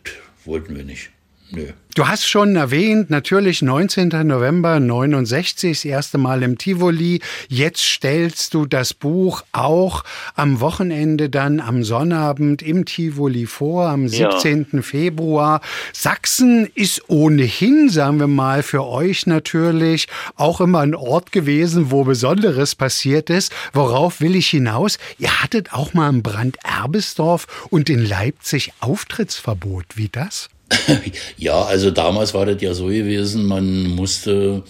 wollten 0.44 0.76
wir 0.76 0.84
nicht. 0.84 1.12
Nö. 1.52 1.68
Du 1.94 2.08
hast 2.08 2.26
schon 2.26 2.56
erwähnt, 2.56 3.10
natürlich 3.10 3.62
19. 3.62 4.08
November 4.24 4.80
69, 4.80 5.72
das 5.72 5.84
erste 5.84 6.18
Mal 6.18 6.42
im 6.42 6.58
Tivoli. 6.58 7.20
Jetzt 7.50 7.82
stellst 7.82 8.54
du 8.54 8.66
das 8.66 8.94
Buch 8.94 9.44
auch 9.52 10.06
am 10.34 10.62
Wochenende 10.62 11.30
dann 11.30 11.60
am 11.60 11.84
Sonnabend 11.84 12.62
im 12.62 12.86
Tivoli 12.86 13.46
vor, 13.46 13.90
am 13.90 14.08
17. 14.08 14.68
Ja. 14.72 14.82
Februar. 14.82 15.60
Sachsen 15.92 16.70
ist 16.76 17.10
ohnehin, 17.10 17.90
sagen 17.90 18.22
wir 18.22 18.28
mal, 18.28 18.64
für 18.64 18.86
euch 18.86 19.28
natürlich 19.28 20.08
auch 20.38 20.62
immer 20.62 20.80
ein 20.80 20.96
Ort 20.96 21.34
gewesen, 21.34 21.92
wo 21.92 22.06
Besonderes 22.06 22.74
passiert 22.74 23.30
ist. 23.30 23.52
Worauf 23.74 24.22
will 24.22 24.38
ich 24.38 24.48
hinaus? 24.48 24.98
Ihr 25.18 25.44
hattet 25.44 25.74
auch 25.74 25.94
mal 25.94 26.08
im 26.08 26.24
Brand 26.24 26.56
Erbesdorf 26.64 27.68
und 27.70 27.90
in 27.90 28.06
Leipzig 28.06 28.72
Auftrittsverbot. 28.80 29.98
Wie 29.98 30.08
das? 30.08 30.48
ja, 31.38 31.62
also 31.64 31.92
damals 31.92 32.34
war 32.34 32.46
das 32.46 32.62
ja 32.62 32.74
so 32.74 32.86
gewesen, 32.86 33.46
man 33.46 33.96
musste 33.96 34.64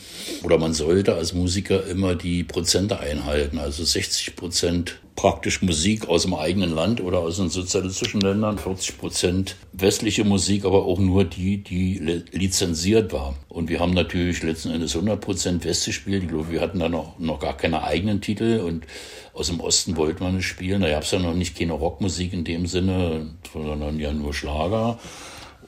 oder 0.44 0.58
man 0.58 0.74
sollte 0.74 1.16
als 1.16 1.34
Musiker 1.34 1.86
immer 1.88 2.16
die 2.16 2.44
Prozente 2.44 3.00
einhalten. 3.00 3.60
Also 3.60 3.84
60 3.84 4.36
Prozent 4.36 5.00
praktisch 5.16 5.62
Musik 5.62 6.08
aus 6.08 6.24
dem 6.24 6.34
eigenen 6.34 6.74
Land 6.74 7.02
oder 7.02 7.20
aus 7.20 7.38
den 7.38 7.50
sozialistischen 7.50 8.22
Ländern, 8.22 8.58
40 8.58 8.98
Prozent 8.98 9.56
westliche 9.74 10.24
Musik, 10.24 10.66
aber 10.66 10.86
auch 10.86 11.00
nur 11.00 11.26
die, 11.26 11.58
die 11.58 12.24
lizenziert 12.32 13.14
war. 13.14 13.36
Und 13.50 13.70
wir 13.70 13.80
haben 13.80 13.94
natürlich 13.94 14.42
letzten 14.42 14.72
Endes 14.72 14.96
100 14.96 15.22
Prozent 15.22 15.66
West 15.66 15.86
gespielt. 15.86 16.24
Ich 16.24 16.30
glaube, 16.30 16.50
wir 16.50 16.62
hatten 16.62 16.80
da 16.80 16.90
noch, 16.90 17.20
noch 17.20 17.40
gar 17.40 17.56
keine 17.56 17.84
eigenen 17.84 18.22
Titel 18.22 18.62
und 18.66 18.86
aus 19.34 19.48
dem 19.48 19.60
Osten 19.60 19.96
wollte 19.98 20.24
man 20.24 20.38
es 20.38 20.46
spielen. 20.46 20.82
Da 20.82 20.90
gab 20.90 21.04
es 21.04 21.12
ja 21.12 21.20
noch 21.20 21.36
nicht 21.36 21.58
keine 21.58 21.74
Rockmusik 21.74 22.34
in 22.34 22.44
dem 22.44 22.66
Sinne, 22.66 23.28
sondern 23.54 24.00
ja 24.00 24.12
nur 24.14 24.34
Schlager. 24.34 24.98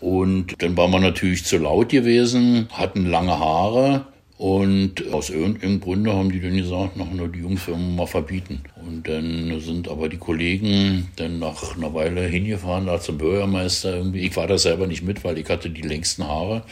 Und 0.03 0.61
dann 0.61 0.75
war 0.75 0.89
man 0.89 1.01
natürlich 1.01 1.45
zu 1.45 1.57
laut 1.57 1.87
gewesen, 1.87 2.67
hatten 2.73 3.05
lange 3.05 3.39
Haare. 3.39 4.05
Und 4.37 5.13
aus 5.13 5.29
irgendeinem 5.29 5.79
Grunde 5.79 6.11
haben 6.11 6.29
die 6.29 6.41
dann 6.41 6.57
gesagt, 6.57 6.97
nach 6.97 7.09
nur 7.09 7.29
die 7.29 7.39
Jungs 7.39 7.65
werden 7.69 7.91
wir 7.91 7.95
mal 8.01 8.07
verbieten. 8.07 8.63
Und 8.85 9.07
dann 9.07 9.61
sind 9.61 9.87
aber 9.87 10.09
die 10.09 10.17
Kollegen 10.17 11.07
dann 11.15 11.39
nach 11.39 11.77
einer 11.77 11.93
Weile 11.93 12.27
hingefahren, 12.27 12.87
da 12.87 12.99
zum 12.99 13.17
Bürgermeister 13.17 13.95
irgendwie. 13.95 14.27
Ich 14.27 14.35
war 14.35 14.45
da 14.45 14.57
selber 14.57 14.87
nicht 14.87 15.03
mit, 15.03 15.23
weil 15.23 15.37
ich 15.37 15.47
hatte 15.47 15.69
die 15.69 15.81
längsten 15.81 16.27
Haare. 16.27 16.63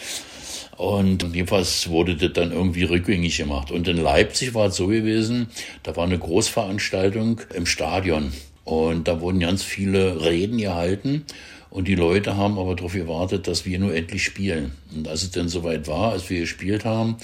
Und 0.75 1.33
jedenfalls 1.33 1.89
wurde 1.89 2.17
das 2.17 2.33
dann 2.33 2.51
irgendwie 2.51 2.83
rückgängig 2.83 3.37
gemacht. 3.37 3.71
Und 3.71 3.87
in 3.87 3.95
Leipzig 3.95 4.53
war 4.53 4.67
es 4.67 4.75
so 4.75 4.87
gewesen, 4.87 5.47
da 5.83 5.95
war 5.95 6.03
eine 6.03 6.19
Großveranstaltung 6.19 7.39
im 7.55 7.65
Stadion. 7.65 8.33
Und 8.65 9.07
da 9.07 9.21
wurden 9.21 9.39
ganz 9.39 9.63
viele 9.63 10.25
Reden 10.25 10.57
gehalten. 10.57 11.25
Und 11.71 11.87
die 11.87 11.95
Leute 11.95 12.35
haben 12.35 12.59
aber 12.59 12.75
darauf 12.75 12.93
gewartet, 12.93 13.47
dass 13.47 13.65
wir 13.65 13.79
nur 13.79 13.95
endlich 13.95 14.23
spielen. 14.23 14.73
Und 14.93 15.07
als 15.07 15.23
es 15.23 15.31
dann 15.31 15.47
soweit 15.47 15.87
war, 15.87 16.11
als 16.11 16.29
wir 16.29 16.41
gespielt 16.41 16.85
haben, 16.85 17.15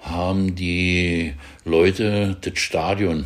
haben 0.00 0.54
die 0.54 1.32
Leute 1.64 2.36
das 2.42 2.58
Stadion 2.58 3.24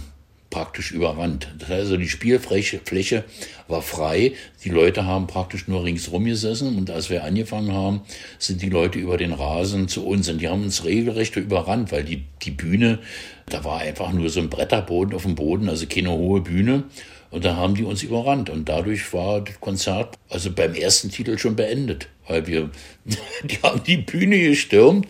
praktisch 0.48 0.92
überrannt. 0.92 1.48
Das 1.58 1.68
heißt 1.68 1.80
also, 1.80 1.96
die 1.96 2.08
Spielfläche 2.08 2.80
Fläche 2.84 3.24
war 3.66 3.82
frei. 3.82 4.32
Die 4.64 4.68
Leute 4.68 5.06
haben 5.06 5.26
praktisch 5.26 5.66
nur 5.66 5.84
ringsrum 5.84 6.24
gesessen. 6.24 6.76
Und 6.76 6.88
als 6.90 7.10
wir 7.10 7.24
angefangen 7.24 7.72
haben, 7.72 8.02
sind 8.38 8.62
die 8.62 8.68
Leute 8.68 8.98
über 8.98 9.16
den 9.16 9.32
Rasen 9.32 9.88
zu 9.88 10.06
uns. 10.06 10.28
Und 10.28 10.40
die 10.40 10.48
haben 10.48 10.62
uns 10.62 10.84
regelrecht 10.84 11.36
überrannt, 11.36 11.90
weil 11.90 12.04
die, 12.04 12.24
die 12.42 12.50
Bühne, 12.52 13.00
da 13.46 13.64
war 13.64 13.80
einfach 13.80 14.12
nur 14.12 14.28
so 14.28 14.40
ein 14.40 14.50
Bretterboden 14.50 15.14
auf 15.14 15.22
dem 15.22 15.34
Boden, 15.34 15.68
also 15.68 15.86
keine 15.86 16.10
hohe 16.10 16.40
Bühne. 16.40 16.84
Und 17.30 17.44
da 17.44 17.56
haben 17.56 17.74
die 17.74 17.84
uns 17.84 18.02
überrannt. 18.02 18.50
Und 18.50 18.68
dadurch 18.68 19.12
war 19.12 19.42
das 19.42 19.60
Konzert 19.60 20.18
also 20.28 20.50
beim 20.50 20.74
ersten 20.74 21.10
Titel 21.10 21.38
schon 21.38 21.56
beendet. 21.56 22.08
Weil 22.26 22.46
wir, 22.46 22.70
die 23.44 23.58
haben 23.62 23.82
die 23.84 23.98
Bühne 23.98 24.38
gestürmt. 24.38 25.06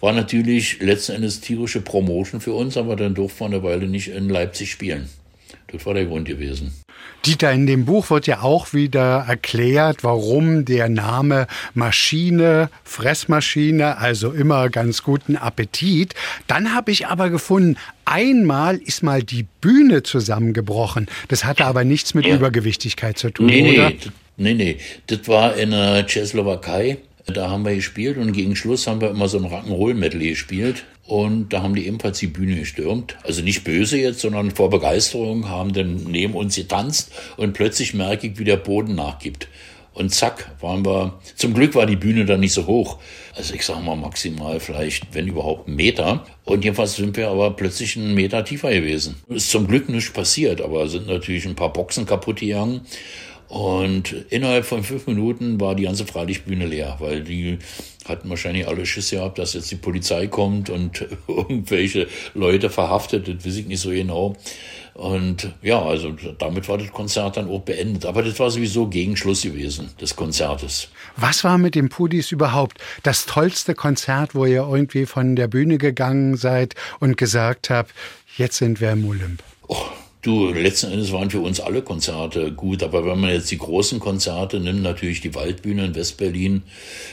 War 0.00 0.12
natürlich 0.12 0.80
letzten 0.80 1.12
Endes 1.12 1.40
tierische 1.40 1.80
Promotion 1.80 2.40
für 2.40 2.52
uns, 2.52 2.76
aber 2.76 2.96
dann 2.96 3.14
durften 3.14 3.40
wir 3.40 3.46
eine 3.46 3.62
Weile 3.62 3.88
nicht 3.88 4.08
in 4.08 4.28
Leipzig 4.28 4.70
spielen. 4.70 5.08
Das 5.68 5.84
war 5.86 5.94
der 5.94 6.06
Grund 6.06 6.28
gewesen. 6.28 6.72
Dieter, 7.24 7.50
in 7.52 7.66
dem 7.66 7.86
Buch 7.86 8.10
wird 8.10 8.28
ja 8.28 8.42
auch 8.42 8.72
wieder 8.72 9.24
erklärt, 9.26 10.04
warum 10.04 10.64
der 10.64 10.88
Name 10.88 11.48
Maschine, 11.74 12.70
Fressmaschine, 12.84 13.98
also 13.98 14.30
immer 14.30 14.68
ganz 14.68 15.02
guten 15.02 15.36
Appetit. 15.36 16.14
Dann 16.46 16.74
habe 16.74 16.92
ich 16.92 17.08
aber 17.08 17.30
gefunden, 17.30 17.76
einmal 18.04 18.76
ist 18.76 19.02
mal 19.02 19.24
die 19.24 19.46
Bühne 19.60 20.04
zusammengebrochen. 20.04 21.08
Das 21.26 21.44
hatte 21.44 21.64
aber 21.64 21.82
nichts 21.82 22.14
mit 22.14 22.26
ja. 22.26 22.36
Übergewichtigkeit 22.36 23.18
zu 23.18 23.30
tun, 23.30 23.46
nee, 23.46 23.72
oder? 23.74 23.92
Nee, 24.36 24.54
nee. 24.54 24.76
Das 25.08 25.26
war 25.26 25.56
in 25.56 25.72
der 25.72 26.06
Tschechoslowakei. 26.06 26.98
Da 27.26 27.50
haben 27.50 27.64
wir 27.64 27.74
gespielt 27.74 28.18
und 28.18 28.32
gegen 28.32 28.54
Schluss 28.54 28.86
haben 28.86 29.00
wir 29.00 29.10
immer 29.10 29.26
so 29.26 29.38
ein 29.38 29.46
Rock'n'Roll-Medley 29.46 30.28
gespielt. 30.28 30.84
Und 31.06 31.52
da 31.52 31.62
haben 31.62 31.74
die 31.74 31.86
ebenfalls 31.86 32.18
die 32.18 32.26
Bühne 32.26 32.56
gestürmt. 32.56 33.16
Also 33.22 33.42
nicht 33.42 33.62
böse 33.62 33.98
jetzt, 33.98 34.20
sondern 34.20 34.50
vor 34.50 34.70
Begeisterung 34.70 35.48
haben 35.48 35.72
dann 35.72 36.04
neben 36.08 36.34
uns 36.34 36.56
getanzt 36.56 37.12
und 37.36 37.52
plötzlich 37.52 37.94
merke 37.94 38.26
ich, 38.26 38.38
wie 38.38 38.44
der 38.44 38.56
Boden 38.56 38.96
nachgibt. 38.96 39.48
Und 39.96 40.12
zack, 40.12 40.50
waren 40.60 40.84
wir, 40.84 41.18
zum 41.36 41.54
Glück 41.54 41.74
war 41.74 41.86
die 41.86 41.96
Bühne 41.96 42.26
dann 42.26 42.40
nicht 42.40 42.52
so 42.52 42.66
hoch. 42.66 42.98
Also 43.34 43.54
ich 43.54 43.64
sag 43.64 43.82
mal 43.82 43.96
maximal 43.96 44.60
vielleicht, 44.60 45.14
wenn 45.14 45.26
überhaupt, 45.26 45.68
einen 45.68 45.76
Meter. 45.76 46.26
Und 46.44 46.64
jedenfalls 46.64 46.96
sind 46.96 47.16
wir 47.16 47.28
aber 47.28 47.52
plötzlich 47.52 47.96
einen 47.96 48.14
Meter 48.14 48.44
tiefer 48.44 48.70
gewesen. 48.74 49.16
Ist 49.28 49.50
zum 49.50 49.66
Glück 49.66 49.88
nichts 49.88 50.12
passiert, 50.12 50.60
aber 50.60 50.88
sind 50.88 51.06
natürlich 51.06 51.46
ein 51.46 51.54
paar 51.54 51.72
Boxen 51.72 52.04
kaputt 52.04 52.40
gegangen. 52.40 52.82
Und 53.48 54.12
innerhalb 54.30 54.64
von 54.64 54.82
fünf 54.82 55.06
Minuten 55.06 55.60
war 55.60 55.74
die 55.74 55.84
ganze 55.84 56.06
Freilichtbühne 56.06 56.66
leer, 56.66 56.96
weil 56.98 57.22
die 57.22 57.58
hatten 58.04 58.28
wahrscheinlich 58.28 58.66
alle 58.66 58.86
Schiss 58.86 59.10
gehabt, 59.10 59.38
dass 59.38 59.54
jetzt 59.54 59.70
die 59.70 59.76
Polizei 59.76 60.26
kommt 60.26 60.70
und 60.70 61.04
irgendwelche 61.28 62.08
Leute 62.34 62.70
verhaftet, 62.70 63.28
das 63.28 63.46
weiß 63.46 63.56
ich 63.56 63.66
nicht 63.66 63.80
so 63.80 63.90
genau. 63.90 64.36
Und 64.94 65.52
ja, 65.60 65.82
also 65.82 66.16
damit 66.38 66.68
war 66.70 66.78
das 66.78 66.90
Konzert 66.90 67.36
dann 67.36 67.50
auch 67.50 67.60
beendet. 67.60 68.06
Aber 68.06 68.22
das 68.22 68.38
war 68.40 68.50
sowieso 68.50 68.86
Gegenschluss 68.86 69.42
gewesen 69.42 69.90
des 70.00 70.16
Konzertes. 70.16 70.88
Was 71.16 71.44
war 71.44 71.58
mit 71.58 71.74
den 71.74 71.90
Pudis 71.90 72.32
überhaupt 72.32 72.78
das 73.02 73.26
tollste 73.26 73.74
Konzert, 73.74 74.34
wo 74.34 74.46
ihr 74.46 74.66
irgendwie 74.66 75.04
von 75.04 75.36
der 75.36 75.48
Bühne 75.48 75.76
gegangen 75.76 76.36
seid 76.36 76.74
und 76.98 77.18
gesagt 77.18 77.68
habt, 77.68 77.92
jetzt 78.38 78.56
sind 78.56 78.80
wir 78.80 78.92
im 78.92 79.06
Olymp? 79.06 79.42
Oh, 79.68 79.76
Du, 80.22 80.52
letzten 80.52 80.90
Endes 80.90 81.12
waren 81.12 81.30
für 81.30 81.40
uns 81.40 81.60
alle 81.60 81.82
Konzerte 81.82 82.50
gut, 82.50 82.82
aber 82.82 83.06
wenn 83.06 83.20
man 83.20 83.30
jetzt 83.30 83.50
die 83.50 83.58
großen 83.58 84.00
Konzerte 84.00 84.58
nimmt, 84.58 84.82
natürlich 84.82 85.20
die 85.20 85.36
Waldbühne 85.36 85.84
in 85.84 85.94
Westberlin, 85.94 86.64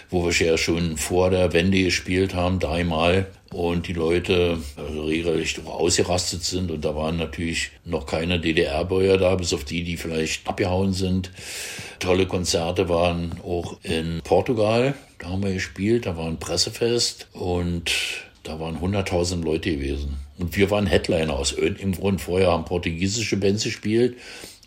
wo 0.09 0.25
wir 0.25 0.31
ja 0.31 0.57
schon 0.57 0.97
vor 0.97 1.29
der 1.29 1.53
Wende 1.53 1.83
gespielt 1.83 2.33
haben, 2.33 2.57
dreimal 2.57 3.27
und 3.51 3.87
die 3.87 3.93
Leute 3.93 4.57
also 4.75 5.03
regelrecht 5.03 5.63
ausgerastet 5.65 6.43
sind 6.43 6.71
und 6.71 6.83
da 6.83 6.95
waren 6.95 7.17
natürlich 7.17 7.69
noch 7.85 8.07
keine 8.07 8.39
DDR-Bäuer 8.39 9.19
da, 9.19 9.35
bis 9.35 9.53
auf 9.53 9.63
die, 9.63 9.83
die 9.83 9.97
vielleicht 9.97 10.47
abgehauen 10.47 10.93
sind. 10.93 11.31
Tolle 11.99 12.25
Konzerte 12.25 12.89
waren 12.89 13.39
auch 13.43 13.77
in 13.83 14.21
Portugal, 14.23 14.95
da 15.19 15.29
haben 15.29 15.43
wir 15.43 15.53
gespielt, 15.53 16.07
da 16.07 16.17
war 16.17 16.25
ein 16.25 16.39
Pressefest 16.39 17.27
und 17.33 17.91
da 18.41 18.59
waren 18.59 18.77
100.000 18.77 19.43
Leute 19.43 19.71
gewesen. 19.71 20.22
Und 20.37 20.55
wir 20.57 20.71
waren 20.71 20.87
Headliner 20.87 21.33
aus 21.33 21.53
irgendeinem 21.53 21.93
Grund. 21.93 22.21
Vorher 22.21 22.51
haben 22.51 22.65
portugiesische 22.65 23.37
Bands 23.37 23.63
gespielt 23.63 24.17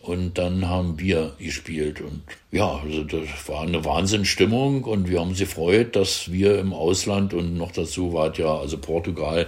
und 0.06 0.38
dann 0.38 0.68
haben 0.68 0.98
wir 0.98 1.34
gespielt. 1.38 2.00
Und 2.00 2.22
ja, 2.52 2.80
also 2.84 3.02
das 3.02 3.26
war 3.46 3.62
eine 3.62 3.84
Wahnsinnsstimmung 3.84 4.84
und 4.84 5.08
wir 5.08 5.20
haben 5.20 5.30
uns 5.30 5.38
gefreut, 5.38 5.96
dass 5.96 6.30
wir 6.30 6.58
im 6.58 6.72
Ausland 6.72 7.34
und 7.34 7.56
noch 7.56 7.72
dazu 7.72 8.12
war 8.12 8.36
ja, 8.36 8.56
also 8.56 8.78
Portugal, 8.78 9.46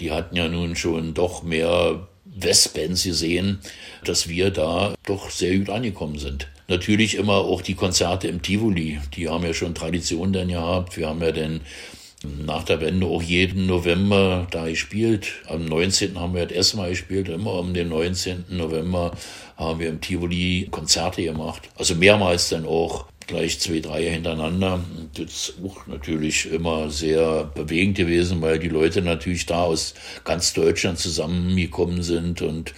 die 0.00 0.12
hatten 0.12 0.36
ja 0.36 0.48
nun 0.48 0.76
schon 0.76 1.14
doch 1.14 1.42
mehr 1.42 2.06
Westbands 2.24 3.04
gesehen, 3.04 3.60
dass 4.04 4.28
wir 4.28 4.50
da 4.50 4.94
doch 5.06 5.30
sehr 5.30 5.56
gut 5.58 5.70
angekommen 5.70 6.18
sind. 6.18 6.48
Natürlich 6.68 7.16
immer 7.16 7.34
auch 7.34 7.62
die 7.62 7.74
Konzerte 7.74 8.28
im 8.28 8.42
Tivoli, 8.42 9.00
die 9.16 9.28
haben 9.28 9.44
ja 9.44 9.54
schon 9.54 9.74
Tradition 9.74 10.32
dann 10.32 10.48
gehabt. 10.48 10.96
Wir 10.96 11.08
haben 11.08 11.20
ja 11.20 11.30
dann 11.30 11.60
nach 12.44 12.64
der 12.64 12.80
Wende 12.80 13.06
auch 13.06 13.22
jeden 13.22 13.66
November 13.66 14.46
da 14.50 14.68
gespielt. 14.68 15.32
Am 15.48 15.64
19. 15.64 16.18
haben 16.18 16.34
wir 16.34 16.46
das 16.46 16.56
erste 16.56 16.76
Mal 16.76 16.90
gespielt. 16.90 17.28
Immer 17.28 17.54
um 17.54 17.74
den 17.74 17.88
19. 17.88 18.46
November 18.50 19.12
haben 19.56 19.80
wir 19.80 19.88
im 19.88 20.00
Tivoli 20.00 20.68
Konzerte 20.70 21.22
gemacht. 21.22 21.68
Also 21.76 21.94
mehrmals 21.94 22.48
dann 22.48 22.66
auch 22.66 23.06
gleich 23.26 23.58
zwei, 23.60 23.80
drei 23.80 24.10
hintereinander. 24.10 24.80
Das 25.14 25.24
ist 25.24 25.54
auch 25.64 25.86
natürlich 25.86 26.50
immer 26.50 26.90
sehr 26.90 27.44
bewegend 27.44 27.96
gewesen, 27.96 28.42
weil 28.42 28.58
die 28.58 28.68
Leute 28.68 29.02
natürlich 29.02 29.46
da 29.46 29.64
aus 29.64 29.94
ganz 30.24 30.52
Deutschland 30.52 30.98
zusammengekommen 30.98 32.02
sind 32.02 32.42
und 32.42 32.74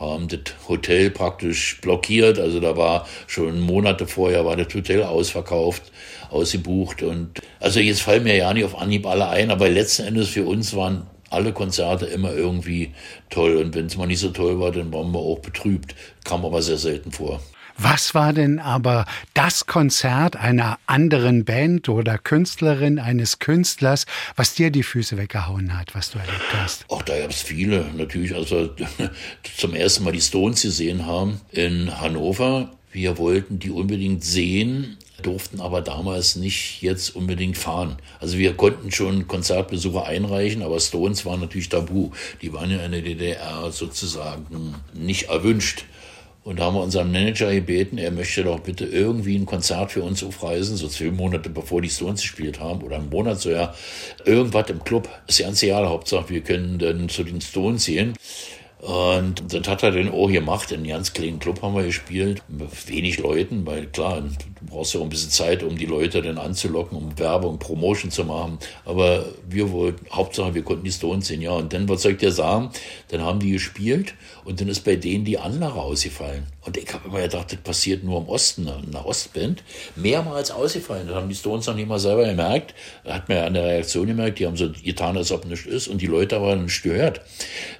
haben 0.00 0.28
das 0.28 0.40
Hotel 0.66 1.10
praktisch 1.10 1.80
blockiert. 1.80 2.38
Also 2.38 2.58
da 2.58 2.76
war 2.76 3.06
schon 3.26 3.60
Monate 3.60 4.06
vorher 4.06 4.44
war 4.44 4.56
das 4.56 4.74
Hotel 4.74 5.02
ausverkauft 5.04 5.92
ausgebucht. 6.30 7.02
Und 7.02 7.40
also 7.60 7.80
jetzt 7.80 8.02
fallen 8.02 8.24
mir 8.24 8.36
ja 8.36 8.52
nicht 8.52 8.64
auf 8.64 8.78
Anhieb 8.78 9.06
alle 9.06 9.28
ein, 9.28 9.50
aber 9.50 9.68
letzten 9.68 10.06
Endes 10.06 10.28
für 10.28 10.44
uns 10.44 10.74
waren 10.74 11.06
alle 11.28 11.52
Konzerte 11.52 12.06
immer 12.06 12.32
irgendwie 12.32 12.94
toll. 13.28 13.56
Und 13.56 13.74
wenn 13.74 13.86
es 13.86 13.96
mal 13.96 14.06
nicht 14.06 14.20
so 14.20 14.30
toll 14.30 14.58
war, 14.58 14.72
dann 14.72 14.92
waren 14.92 15.12
wir 15.12 15.20
auch 15.20 15.38
betrübt. 15.38 15.94
Kam 16.24 16.44
aber 16.44 16.62
sehr 16.62 16.78
selten 16.78 17.12
vor. 17.12 17.40
Was 17.82 18.14
war 18.14 18.34
denn 18.34 18.58
aber 18.58 19.06
das 19.32 19.64
Konzert 19.64 20.36
einer 20.36 20.78
anderen 20.84 21.46
Band 21.46 21.88
oder 21.88 22.18
Künstlerin, 22.18 22.98
eines 22.98 23.38
Künstlers, 23.38 24.04
was 24.36 24.52
dir 24.52 24.70
die 24.70 24.82
Füße 24.82 25.16
weggehauen 25.16 25.78
hat, 25.78 25.94
was 25.94 26.10
du 26.10 26.18
erlebt 26.18 26.44
hast? 26.58 26.84
Ach, 26.92 27.00
da 27.00 27.18
gab 27.18 27.30
es 27.30 27.40
viele. 27.40 27.86
Natürlich, 27.96 28.34
also 28.34 28.68
zum 29.56 29.74
ersten 29.74 30.04
Mal 30.04 30.12
die 30.12 30.20
Stones 30.20 30.60
gesehen 30.60 31.06
haben 31.06 31.40
in 31.52 31.98
Hannover. 31.98 32.70
Wir 32.92 33.16
wollten 33.16 33.58
die 33.58 33.70
unbedingt 33.70 34.24
sehen, 34.24 34.98
durften 35.22 35.62
aber 35.62 35.80
damals 35.80 36.36
nicht 36.36 36.82
jetzt 36.82 37.16
unbedingt 37.16 37.56
fahren. 37.56 37.96
Also 38.18 38.36
wir 38.36 38.52
konnten 38.54 38.92
schon 38.92 39.26
Konzertbesuche 39.26 40.04
einreichen, 40.04 40.62
aber 40.62 40.80
Stones 40.80 41.24
waren 41.24 41.40
natürlich 41.40 41.70
tabu. 41.70 42.10
Die 42.42 42.52
waren 42.52 42.70
ja 42.70 42.84
in 42.84 42.92
der 42.92 43.00
DDR 43.00 43.70
sozusagen 43.72 44.74
nicht 44.92 45.30
erwünscht. 45.30 45.84
Und 46.42 46.58
da 46.58 46.64
haben 46.64 46.74
wir 46.74 46.82
unseren 46.82 47.12
Manager 47.12 47.52
gebeten, 47.52 47.98
er 47.98 48.10
möchte 48.10 48.44
doch 48.44 48.60
bitte 48.60 48.86
irgendwie 48.86 49.36
ein 49.36 49.44
Konzert 49.44 49.92
für 49.92 50.02
uns 50.02 50.24
aufreisen, 50.24 50.76
so 50.76 50.88
zwei 50.88 51.10
Monate 51.10 51.50
bevor 51.50 51.82
die 51.82 51.90
Stones 51.90 52.22
gespielt 52.22 52.60
haben, 52.60 52.82
oder 52.82 52.96
einen 52.96 53.10
Monat 53.10 53.40
so 53.40 53.50
ja, 53.50 53.74
irgendwas 54.24 54.70
im 54.70 54.82
Club. 54.82 55.08
Das 55.26 55.38
ganze 55.38 55.66
Jahr, 55.66 55.88
Hauptsache, 55.88 56.30
wir 56.30 56.40
können 56.40 56.78
dann 56.78 57.08
zu 57.10 57.24
den 57.24 57.40
Stones 57.40 57.84
gehen. 57.86 58.14
Und 58.80 59.52
das 59.52 59.68
hat 59.68 59.82
er 59.82 59.90
dann 59.90 60.10
auch 60.10 60.28
gemacht. 60.28 60.72
In 60.72 60.78
einem 60.78 60.88
ganz 60.88 61.12
kleinen 61.12 61.38
Club 61.38 61.60
haben 61.60 61.74
wir 61.74 61.82
gespielt, 61.82 62.42
mit 62.48 62.88
wenig 62.88 63.18
Leuten, 63.18 63.66
weil 63.66 63.86
klar, 63.88 64.22
du 64.60 64.66
brauchst 64.66 64.94
ja 64.94 65.00
auch 65.00 65.04
ein 65.04 65.10
bisschen 65.10 65.30
Zeit, 65.30 65.62
um 65.62 65.76
die 65.76 65.86
Leute 65.86 66.22
dann 66.22 66.38
anzulocken, 66.38 66.96
um 66.96 67.18
Werbung, 67.18 67.58
Promotion 67.58 68.10
zu 68.10 68.24
machen. 68.24 68.58
Aber 68.84 69.24
wir 69.48 69.70
wollten, 69.72 70.06
Hauptsache, 70.12 70.54
wir 70.54 70.62
konnten 70.62 70.84
die 70.84 70.92
Stones 70.92 71.28
sehen, 71.28 71.42
ja. 71.42 71.52
Und 71.52 71.72
dann, 71.72 71.88
was 71.88 72.02
soll 72.02 72.12
ich 72.12 72.18
dir 72.18 72.32
sagen, 72.32 72.70
dann 73.08 73.22
haben 73.22 73.40
die 73.40 73.52
gespielt 73.52 74.14
und 74.44 74.60
dann 74.60 74.68
ist 74.68 74.84
bei 74.84 74.96
denen 74.96 75.24
die 75.24 75.38
Anlage 75.38 75.80
ausgefallen. 75.80 76.44
Und 76.62 76.76
ich 76.76 76.92
habe 76.92 77.08
immer 77.08 77.22
gedacht, 77.22 77.52
das 77.52 77.60
passiert 77.60 78.04
nur 78.04 78.20
im 78.20 78.28
Osten, 78.28 78.68
in 78.84 78.92
der 78.92 79.06
Ostband. 79.06 79.62
Mehrmals 79.96 80.50
ausgefallen. 80.50 81.06
Das 81.06 81.16
haben 81.16 81.28
die 81.28 81.34
Stones 81.34 81.66
noch 81.66 81.74
nicht 81.74 81.88
mal 81.88 81.98
selber 81.98 82.26
gemerkt. 82.26 82.74
Hat 83.04 83.28
man 83.28 83.38
ja 83.38 83.46
an 83.46 83.54
der 83.54 83.64
Reaktion 83.64 84.06
gemerkt, 84.06 84.38
die 84.38 84.46
haben 84.46 84.56
so 84.56 84.70
getan, 84.70 85.16
als 85.16 85.32
ob 85.32 85.46
nichts 85.46 85.66
ist. 85.66 85.88
Und 85.88 86.02
die 86.02 86.06
Leute 86.06 86.38
haben 86.38 86.64
nicht 86.64 86.82
gehört. 86.82 87.22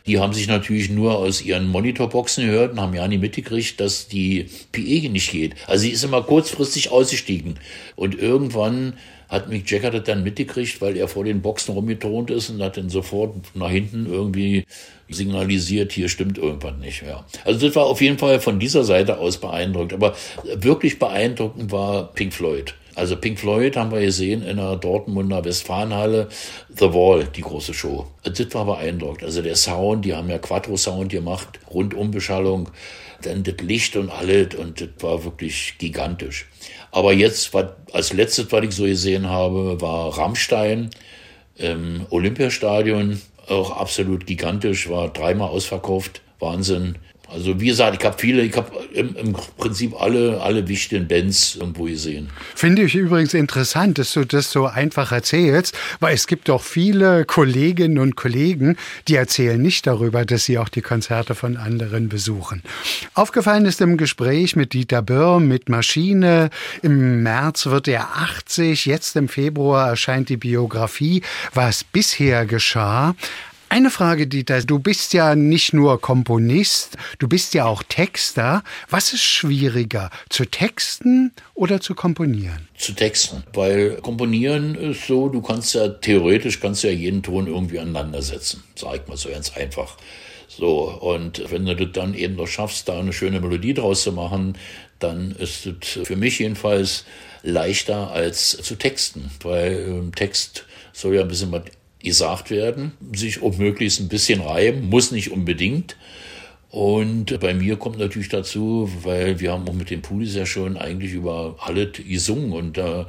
Die 0.07 0.19
haben 0.19 0.33
sich 0.33 0.49
natürlich 0.49 0.89
nur 0.89 1.19
aus 1.19 1.43
ihren 1.43 1.69
Monitorboxen 1.69 2.47
gehört 2.47 2.73
und 2.73 2.81
haben 2.81 2.95
ja 2.95 3.07
nicht 3.07 3.21
mitgekriegt, 3.21 3.79
dass 3.81 4.09
die 4.09 4.49
PE 4.73 5.11
nicht 5.11 5.31
geht. 5.31 5.55
Also 5.67 5.83
sie 5.83 5.91
ist 5.91 6.03
immer 6.03 6.23
kurzfristig 6.23 6.70
ausgestiegen. 6.91 7.59
Und 7.97 8.19
irgendwann 8.19 8.95
hat 9.29 9.49
Mick 9.49 9.71
Jagger 9.71 9.91
das 9.93 10.05
dann 10.05 10.25
mitgekriegt, 10.25 10.81
weil 10.81 10.97
er 10.97 11.07
vor 11.07 11.25
den 11.25 11.41
Boxen 11.41 11.73
rumgetont 11.73 12.31
ist 12.31 12.51
und 12.51 12.63
hat 12.63 12.77
dann 12.77 12.91
sofort 12.91 13.35
nach 13.55 13.71
hinten 13.71 14.07
irgendwie 14.07 14.65
signalisiert, 15.09 15.93
hier 15.93 16.09
stimmt 16.09 16.37
irgendwas 16.37 16.77
nicht 16.79 17.03
mehr. 17.03 17.25
Also 17.45 17.67
das 17.67 17.77
war 17.77 17.87
auf 17.87 18.01
jeden 18.01 18.19
Fall 18.19 18.41
von 18.41 18.59
dieser 18.59 18.85
Seite 18.85 19.19
aus 19.19 19.39
beeindruckt. 19.39 19.93
Aber 19.93 20.15
wirklich 20.57 20.99
beeindruckend 20.99 21.71
war 21.71 22.13
Pink 22.13 22.33
Floyd. 22.33 22.75
Also 22.97 23.17
Pink 23.17 23.39
Floyd 23.39 23.77
haben 23.77 23.93
wir 23.93 24.01
gesehen 24.01 24.43
in 24.43 24.57
der 24.57 24.77
Dortmunder 24.77 25.45
Westfalenhalle, 25.45 26.29
The 26.77 26.93
Wall, 26.93 27.29
die 27.35 27.43
große 27.43 27.73
Show. 27.73 28.07
Das 28.25 28.53
war 28.53 28.65
beeindruckt. 28.65 29.23
Also 29.23 29.43
der 29.43 29.55
Sound, 29.55 30.05
die 30.05 30.15
haben 30.15 30.29
ja 30.29 30.39
Quattro-Sound 30.39 31.11
gemacht, 31.11 31.61
Rundumbeschallung, 31.73 32.69
dann 33.27 33.43
das 33.43 33.57
Licht 33.61 33.97
und 33.97 34.11
alles 34.11 34.55
und 34.55 34.81
das 34.81 34.89
war 35.01 35.25
wirklich 35.25 35.75
gigantisch. 35.79 36.47
Aber 36.93 37.13
jetzt, 37.13 37.55
was, 37.55 37.67
als 37.93 38.13
letztes, 38.13 38.51
was 38.53 38.65
ich 38.65 38.73
so 38.73 38.85
gesehen 38.85 39.29
habe, 39.29 39.81
war 39.81 40.17
Rammstein 40.17 40.91
im 41.57 42.07
Olympiastadion, 42.11 43.21
auch 43.49 43.77
absolut 43.77 44.27
gigantisch, 44.27 44.89
war 44.89 45.13
dreimal 45.13 45.49
ausverkauft, 45.49 46.23
Wahnsinn. 46.39 46.97
Also 47.33 47.61
wie 47.61 47.67
gesagt, 47.67 47.97
ich 48.01 48.05
habe 48.05 48.17
viele, 48.19 48.43
ich 48.43 48.57
habe 48.57 48.71
im, 48.93 49.15
im, 49.15 49.37
Prinzip 49.57 49.95
alle, 50.01 50.41
alle 50.41 50.67
wichtigen 50.67 51.07
Bands 51.07 51.57
irgendwo 51.57 51.85
gesehen. 51.85 52.29
Finde 52.57 52.83
ich 52.83 52.97
übrigens 52.97 53.35
interessant, 53.35 53.99
dass 53.99 54.13
du 54.13 54.25
das 54.25 54.51
so 54.51 54.67
einfach 54.67 55.13
erzählst, 55.13 55.77
weil 56.01 56.15
es 56.15 56.27
gibt 56.27 56.51
auch 56.51 56.63
viele 56.63 57.25
Kolleginnen 57.25 57.99
und 57.99 58.17
Kollegen, 58.17 58.77
die 59.07 59.15
erzählen 59.15 59.61
nicht 59.61 59.87
darüber, 59.87 60.25
dass 60.25 60.45
sie 60.45 60.59
auch 60.59 60.69
die 60.69 60.81
Konzerte 60.81 61.37
von 61.37 61.57
anderen 61.57 62.09
besuchen. 62.09 62.63
Aufgefallen 63.15 63.65
ist 63.65 63.81
im 63.81 63.97
Gespräch 63.97 64.57
mit 64.57 64.73
Dieter 64.73 65.03
Böhm, 65.03 65.47
mit 65.47 65.69
Maschine, 65.69 66.51
im 66.83 67.23
März 67.23 67.67
wird 67.67 67.87
er 67.87 68.09
80, 68.17 68.87
jetzt 68.87 69.15
im 69.15 69.29
Februar 69.29 69.89
erscheint 69.89 70.29
die 70.29 70.37
Biografie, 70.37 71.23
was 71.55 71.85
bisher 71.85 72.45
geschah. 72.45 73.15
Eine 73.73 73.93
Frage, 73.93 74.27
Dieter. 74.27 74.61
Du 74.65 74.81
bist 74.81 75.13
ja 75.13 75.37
nicht 75.37 75.73
nur 75.73 76.01
Komponist, 76.01 76.97
du 77.21 77.29
bist 77.29 77.55
ja 77.55 77.67
auch 77.67 77.85
Texter. 77.85 78.65
Was 78.89 79.13
ist 79.13 79.23
schwieriger, 79.23 80.11
zu 80.29 80.45
texten 80.45 81.31
oder 81.55 81.81
zu 81.81 81.95
komponieren? 81.95 82.67
Zu 82.77 82.95
texten, 82.95 83.45
weil 83.53 83.99
komponieren 84.03 84.75
ist 84.75 85.07
so, 85.07 85.29
du 85.29 85.41
kannst 85.41 85.73
ja 85.75 85.87
theoretisch 85.87 86.59
kannst 86.59 86.83
ja 86.83 86.91
jeden 86.91 87.23
Ton 87.23 87.47
irgendwie 87.47 87.79
aneinandersetzen. 87.79 88.65
Sag 88.75 88.97
ich 88.97 89.07
mal 89.07 89.17
so 89.17 89.29
ganz 89.29 89.57
einfach. 89.57 89.97
So, 90.49 90.91
und 90.91 91.53
wenn 91.53 91.65
du 91.65 91.77
das 91.77 91.93
dann 91.93 92.15
eben 92.15 92.35
noch 92.35 92.49
schaffst, 92.49 92.89
da 92.89 92.99
eine 92.99 93.13
schöne 93.13 93.41
Melodie 93.41 93.75
draus 93.75 94.03
zu 94.03 94.11
machen, 94.11 94.59
dann 94.99 95.31
ist 95.31 95.67
es 95.67 96.07
für 96.09 96.17
mich 96.17 96.41
jedenfalls 96.41 97.05
leichter 97.45 98.11
als 98.11 98.51
zu 98.51 98.75
texten, 98.75 99.31
weil 99.45 100.09
äh, 100.09 100.11
Text 100.11 100.65
soll 100.93 101.15
ja 101.15 101.21
ein 101.21 101.29
bisschen 101.29 101.53
was 101.53 101.63
gesagt 102.03 102.51
werden, 102.51 102.93
sich 103.15 103.43
auch 103.43 103.57
möglichst 103.59 104.01
ein 104.01 104.09
bisschen 104.09 104.41
reiben, 104.41 104.89
muss 104.89 105.11
nicht 105.11 105.31
unbedingt. 105.31 105.97
Und 106.71 107.41
bei 107.41 107.53
mir 107.53 107.77
kommt 107.77 107.99
natürlich 107.99 108.29
dazu, 108.29 108.89
weil 109.03 109.41
wir 109.41 109.53
haben 109.53 109.69
auch 109.69 109.75
mit 109.75 109.91
den 109.91 110.03
Pudis 110.03 110.37
ja 110.37 110.47
schon 110.47 110.77
eigentlich 110.77 111.13
über 111.13 111.57
alles 111.59 111.89
gesungen 112.07 112.53
und 112.53 112.77
da 112.77 113.09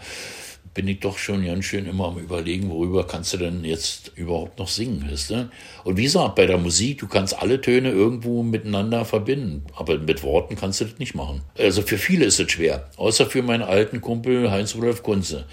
bin 0.74 0.88
ich 0.88 1.00
doch 1.00 1.18
schon 1.18 1.46
ganz 1.46 1.66
schön 1.66 1.86
immer 1.86 2.08
am 2.08 2.18
überlegen, 2.18 2.70
worüber 2.70 3.06
kannst 3.06 3.34
du 3.34 3.38
denn 3.38 3.66
jetzt 3.66 4.12
überhaupt 4.16 4.58
noch 4.58 4.70
singen, 4.70 5.06
weißt 5.10 5.30
du? 5.32 5.50
Und 5.84 5.98
wie 5.98 6.04
gesagt, 6.04 6.36
bei 6.36 6.46
der 6.46 6.58
Musik, 6.58 7.00
du 7.00 7.08
kannst 7.08 7.38
alle 7.38 7.60
Töne 7.60 7.92
irgendwo 7.92 8.42
miteinander 8.42 9.04
verbinden, 9.04 9.66
aber 9.76 9.98
mit 9.98 10.24
Worten 10.24 10.56
kannst 10.56 10.80
du 10.80 10.86
das 10.86 10.98
nicht 10.98 11.14
machen. 11.14 11.42
Also 11.58 11.82
für 11.82 11.98
viele 11.98 12.26
ist 12.26 12.40
es 12.40 12.52
schwer, 12.52 12.90
außer 12.96 13.26
für 13.26 13.44
meinen 13.44 13.64
alten 13.64 14.00
Kumpel 14.00 14.50
Heinz-Rudolf 14.50 15.04
Kunze 15.04 15.46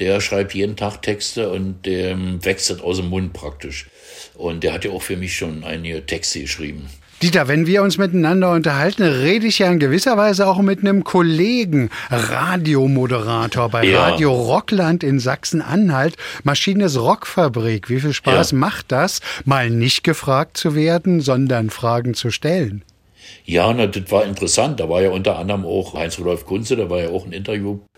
der 0.00 0.20
schreibt 0.20 0.54
jeden 0.54 0.76
Tag 0.76 1.02
Texte 1.02 1.50
und 1.50 1.86
dem 1.86 2.44
wächst 2.44 2.70
das 2.70 2.80
aus 2.80 2.96
dem 2.96 3.10
Mund 3.10 3.32
praktisch. 3.32 3.86
Und 4.34 4.64
der 4.64 4.72
hat 4.72 4.84
ja 4.84 4.90
auch 4.90 5.02
für 5.02 5.16
mich 5.16 5.36
schon 5.36 5.64
einige 5.64 6.04
Texte 6.06 6.40
geschrieben. 6.40 6.88
Dieter, 7.22 7.48
wenn 7.48 7.66
wir 7.66 7.82
uns 7.82 7.98
miteinander 7.98 8.52
unterhalten, 8.52 9.02
rede 9.02 9.46
ich 9.46 9.58
ja 9.58 9.70
in 9.70 9.78
gewisser 9.78 10.16
Weise 10.16 10.46
auch 10.46 10.62
mit 10.62 10.80
einem 10.80 11.04
Kollegen, 11.04 11.90
Radiomoderator 12.08 13.68
bei 13.68 13.84
ja. 13.84 14.08
Radio 14.08 14.32
Rockland 14.32 15.04
in 15.04 15.18
Sachsen-Anhalt, 15.18 16.16
Maschines 16.44 16.98
Rockfabrik. 16.98 17.90
Wie 17.90 18.00
viel 18.00 18.14
Spaß 18.14 18.52
ja. 18.52 18.56
macht 18.56 18.90
das, 18.90 19.20
mal 19.44 19.68
nicht 19.68 20.02
gefragt 20.02 20.56
zu 20.56 20.74
werden, 20.74 21.20
sondern 21.20 21.68
Fragen 21.68 22.14
zu 22.14 22.30
stellen? 22.30 22.84
Ja, 23.44 23.70
na, 23.72 23.86
das 23.86 24.10
war 24.10 24.24
interessant. 24.24 24.80
Da 24.80 24.88
war 24.88 25.02
ja 25.02 25.10
unter 25.10 25.38
anderem 25.38 25.66
auch 25.66 25.92
Heinz-Rudolf 25.92 26.46
Kunze, 26.46 26.76
da 26.76 26.88
war 26.88 27.00
ja 27.00 27.10
auch 27.10 27.26
ein 27.26 27.32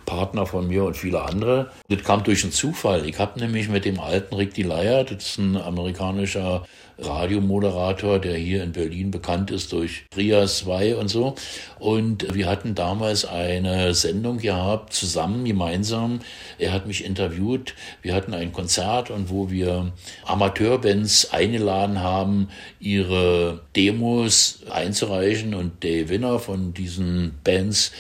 Interviewpartner 0.03 0.47
von 0.47 0.69
mir 0.69 0.85
und 0.85 0.97
viele 0.97 1.23
andere. 1.23 1.71
Das 1.89 2.03
kam 2.03 2.23
durch 2.23 2.43
einen 2.43 2.53
Zufall. 2.53 3.07
Ich 3.09 3.19
habe 3.19 3.41
nämlich 3.41 3.69
mit 3.69 3.85
dem 3.85 4.01
alten 4.01 4.35
Rick 4.35 4.55
Delia, 4.55 5.05
das 5.05 5.25
ist 5.25 5.39
ein 5.39 5.57
amerikanischer 5.57 6.65
Radiomoderator, 6.99 8.19
der 8.19 8.37
hier 8.37 8.63
in 8.63 8.73
Berlin 8.73 9.11
bekannt 9.11 9.51
ist 9.51 9.73
durch 9.73 10.05
Prias 10.11 10.59
2 10.59 10.97
und 10.97 11.09
so. 11.09 11.35
Und 11.79 12.35
wir 12.35 12.47
hatten 12.47 12.75
damals 12.75 13.25
eine 13.25 13.95
Sendung 13.95 14.39
gehabt, 14.39 14.93
zusammen, 14.93 15.45
gemeinsam. 15.45 16.21
Er 16.59 16.73
hat 16.73 16.87
mich 16.87 17.05
interviewt. 17.05 17.75
Wir 18.03 18.15
hatten 18.15 18.35
ein 18.35 18.53
Konzert 18.53 19.11
und 19.11 19.31
wo 19.31 19.51
wir 19.51 19.93
Amateurbands 20.25 21.33
eingeladen 21.33 22.01
haben, 22.01 22.49
ihre 22.79 23.61
Demos 23.75 24.61
einzureichen 24.71 25.55
und 25.55 25.83
der 25.83 26.05
Gewinner 26.05 26.39
von 26.39 26.75
diesen 26.75 27.39
Bands 27.43 27.93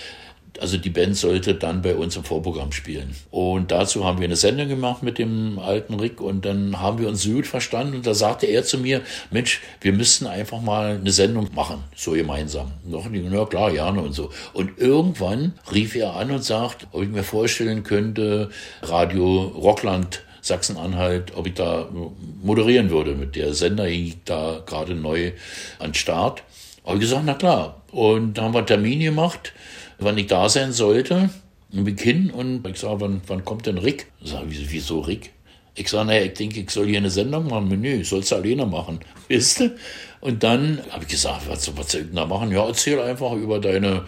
also 0.63 0.79
die 0.79 0.91
Band 0.91 1.17
sollte 1.17 1.57
dann 1.57 1.83
bei 1.83 1.97
uns 1.97 2.15
im 2.15 2.23
Vorprogramm 2.23 2.71
spielen. 2.71 3.17
Und 3.33 3.73
dazu 3.73 4.05
haben 4.05 4.21
wir 4.21 4.27
eine 4.27 4.37
Sendung 4.37 4.69
gemacht 4.69 5.03
mit 5.03 5.19
dem 5.19 5.59
alten 5.59 5.95
Rick 5.95 6.21
und 6.21 6.45
dann 6.45 6.81
haben 6.81 7.01
wir 7.01 7.09
uns 7.09 7.25
gut 7.27 7.49
verstanden 7.49 7.97
und 7.97 8.07
da 8.07 8.15
sagte 8.15 8.47
er 8.47 8.63
zu 8.63 8.79
mir, 8.79 9.01
Mensch, 9.33 9.61
wir 9.81 9.93
müssten 9.93 10.29
einfach 10.29 10.61
mal 10.61 11.01
eine 11.01 11.11
Sendung 11.11 11.49
machen, 11.53 11.83
so 11.97 12.13
gemeinsam. 12.13 12.71
Noch 12.85 13.09
nicht, 13.09 13.25
na 13.29 13.45
klar, 13.45 13.73
gerne 13.73 14.03
und 14.03 14.13
so. 14.13 14.31
Und 14.53 14.79
irgendwann 14.79 15.55
rief 15.75 15.97
er 15.97 16.15
an 16.15 16.31
und 16.31 16.45
sagt, 16.45 16.87
ob 16.93 17.03
ich 17.03 17.09
mir 17.09 17.25
vorstellen 17.25 17.83
könnte, 17.83 18.51
Radio 18.83 19.43
Rockland 19.57 20.23
Sachsen-Anhalt, 20.43 21.37
ob 21.37 21.49
ich 21.49 21.55
da 21.55 21.89
moderieren 22.41 22.91
würde. 22.91 23.17
Mit 23.17 23.35
der 23.35 23.53
Sender 23.55 23.87
hing 23.87 24.15
da 24.27 24.63
gerade 24.65 24.95
neu 24.95 25.33
an 25.81 25.93
Start. 25.95 26.45
Habe 26.85 26.97
ich 26.97 27.01
gesagt, 27.01 27.25
na 27.27 27.35
klar. 27.35 27.83
Und 27.91 28.35
da 28.35 28.43
haben 28.43 28.55
wir 28.55 28.65
Termin 28.65 29.01
gemacht 29.01 29.53
wann 30.05 30.19
ich 30.19 30.27
da 30.27 30.49
sein 30.49 30.73
sollte. 30.73 31.31
Und 31.73 31.85
bin 31.85 31.97
hin 31.97 32.31
und 32.31 32.67
ich 32.67 32.79
sage, 32.79 33.01
wann, 33.01 33.23
wann 33.27 33.45
kommt 33.45 33.67
denn 33.67 33.79
Rick? 33.79 34.09
Ich 34.21 34.31
sage, 34.31 34.47
wieso 34.49 35.01
Rick? 35.01 35.33
Ich 35.75 35.89
sage, 35.89 36.07
naja, 36.07 36.27
ich 36.27 36.35
denke, 36.35 36.61
ich 36.61 36.71
soll 36.71 36.87
hier 36.87 36.99
eine 36.99 37.11
Sendung 37.11 37.49
machen. 37.49 37.69
Nö, 37.81 38.05
sollst 38.05 38.31
du 38.31 38.37
alleine 38.37 38.67
machen. 38.67 39.01
Wisst 39.29 39.61
du? 39.61 39.75
Und 40.21 40.43
dann 40.43 40.81
habe 40.91 41.05
ich 41.05 41.11
gesagt, 41.11 41.49
was, 41.49 41.75
was 41.77 41.93
soll 41.93 42.03
ich 42.03 42.15
da 42.15 42.27
machen? 42.27 42.53
Ja, 42.53 42.67
erzähl 42.67 43.01
einfach 43.01 43.33
über 43.33 43.59
deine 43.59 44.05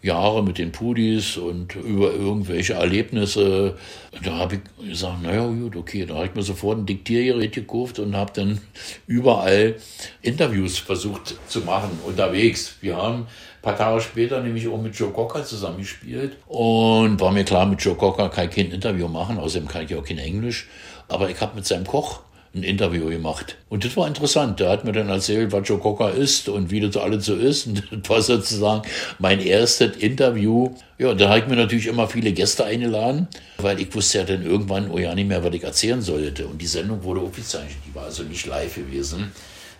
Jahre 0.00 0.44
mit 0.44 0.58
den 0.58 0.70
Pudis 0.70 1.36
und 1.36 1.74
über 1.74 2.12
irgendwelche 2.12 2.74
Erlebnisse. 2.74 3.76
Da 4.24 4.36
habe 4.36 4.56
ich 4.56 4.88
gesagt, 4.90 5.22
naja, 5.22 5.46
gut, 5.46 5.74
okay. 5.74 6.06
Da 6.06 6.14
habe 6.14 6.26
ich 6.26 6.34
mir 6.34 6.42
sofort 6.42 6.78
ein 6.78 6.86
Diktiergerät 6.86 7.52
gekauft 7.52 7.98
und 7.98 8.16
habe 8.16 8.32
dann 8.34 8.60
überall 9.06 9.76
Interviews 10.22 10.78
versucht 10.78 11.34
zu 11.48 11.62
machen, 11.62 11.90
unterwegs. 12.06 12.76
Wir 12.80 12.96
haben 12.96 13.22
ein 13.22 13.62
paar 13.62 13.76
Tage 13.76 14.00
später 14.00 14.40
nämlich 14.40 14.68
auch 14.68 14.80
mit 14.80 14.94
Joe 14.94 15.10
Cocker 15.10 15.44
zusammengespielt 15.44 16.36
und 16.46 17.20
war 17.20 17.32
mir 17.32 17.44
klar, 17.44 17.66
mit 17.66 17.80
Joe 17.80 17.96
Cocker 17.96 18.28
kann 18.28 18.48
ich 18.48 18.54
kein 18.54 18.70
Interview 18.70 19.08
machen, 19.08 19.38
außerdem 19.38 19.66
kann 19.66 19.84
ich 19.84 19.94
auch 19.96 20.04
kein 20.04 20.18
Englisch. 20.18 20.68
Aber 21.08 21.28
ich 21.28 21.40
habe 21.40 21.56
mit 21.56 21.66
seinem 21.66 21.86
Koch 21.86 22.20
ein 22.54 22.62
Interview 22.62 23.06
gemacht. 23.06 23.56
Und 23.68 23.84
das 23.84 23.96
war 23.96 24.06
interessant. 24.06 24.58
Der 24.60 24.70
hat 24.70 24.84
mir 24.84 24.92
dann 24.92 25.08
erzählt, 25.08 25.52
was 25.52 25.68
Joe 25.68 25.78
Cocker 25.78 26.12
ist 26.12 26.48
und 26.48 26.70
wie 26.70 26.80
das 26.80 26.96
alles 26.96 27.26
so 27.26 27.34
ist. 27.34 27.66
Und 27.66 27.82
das 27.90 28.08
war 28.08 28.22
sozusagen 28.22 28.82
mein 29.18 29.40
erstes 29.40 29.96
Interview. 29.96 30.74
Ja, 30.98 31.14
da 31.14 31.28
habe 31.28 31.40
ich 31.40 31.46
mir 31.46 31.56
natürlich 31.56 31.86
immer 31.86 32.08
viele 32.08 32.32
Gäste 32.32 32.64
eingeladen, 32.64 33.28
weil 33.58 33.80
ich 33.80 33.94
wusste 33.94 34.18
ja 34.18 34.24
dann 34.24 34.44
irgendwann 34.44 34.90
oh 34.90 34.98
ja 34.98 35.14
nicht 35.14 35.28
mehr, 35.28 35.44
was 35.44 35.54
ich 35.54 35.62
erzählen 35.62 36.00
sollte. 36.00 36.46
Und 36.46 36.60
die 36.60 36.66
Sendung 36.66 37.02
wurde 37.02 37.20
aufgezeichnet. 37.20 37.76
Die 37.86 37.94
war 37.94 38.04
also 38.04 38.22
nicht 38.22 38.46
live 38.46 38.74
gewesen. 38.74 39.32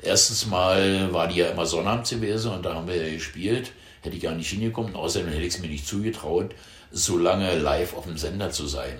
Erstens 0.02 0.46
mal 0.46 1.12
war 1.12 1.28
die 1.28 1.36
ja 1.36 1.48
immer 1.48 1.66
Sonnabends 1.66 2.10
gewesen 2.10 2.52
und 2.52 2.64
da 2.64 2.74
haben 2.74 2.86
wir 2.86 2.96
ja 2.96 3.12
gespielt. 3.12 3.72
Hätte 4.02 4.16
ich 4.16 4.22
gar 4.22 4.34
nicht 4.34 4.50
hingekommen. 4.50 4.94
Außerdem 4.94 5.28
hätte 5.28 5.42
ich 5.42 5.54
es 5.54 5.58
mir 5.58 5.68
nicht 5.68 5.86
zugetraut, 5.86 6.54
so 6.92 7.18
lange 7.18 7.58
live 7.58 7.94
auf 7.94 8.04
dem 8.04 8.16
Sender 8.16 8.50
zu 8.50 8.66
sein. 8.66 8.98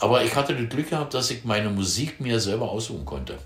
Aber 0.00 0.24
ich 0.24 0.34
hatte 0.34 0.54
das 0.54 0.68
Glück 0.68 0.90
gehabt, 0.90 1.14
dass 1.14 1.30
ich 1.30 1.44
meine 1.44 1.70
Musik 1.70 2.20
mir 2.20 2.40
selber 2.40 2.70
aussuchen 2.70 3.04
konnte. 3.04 3.38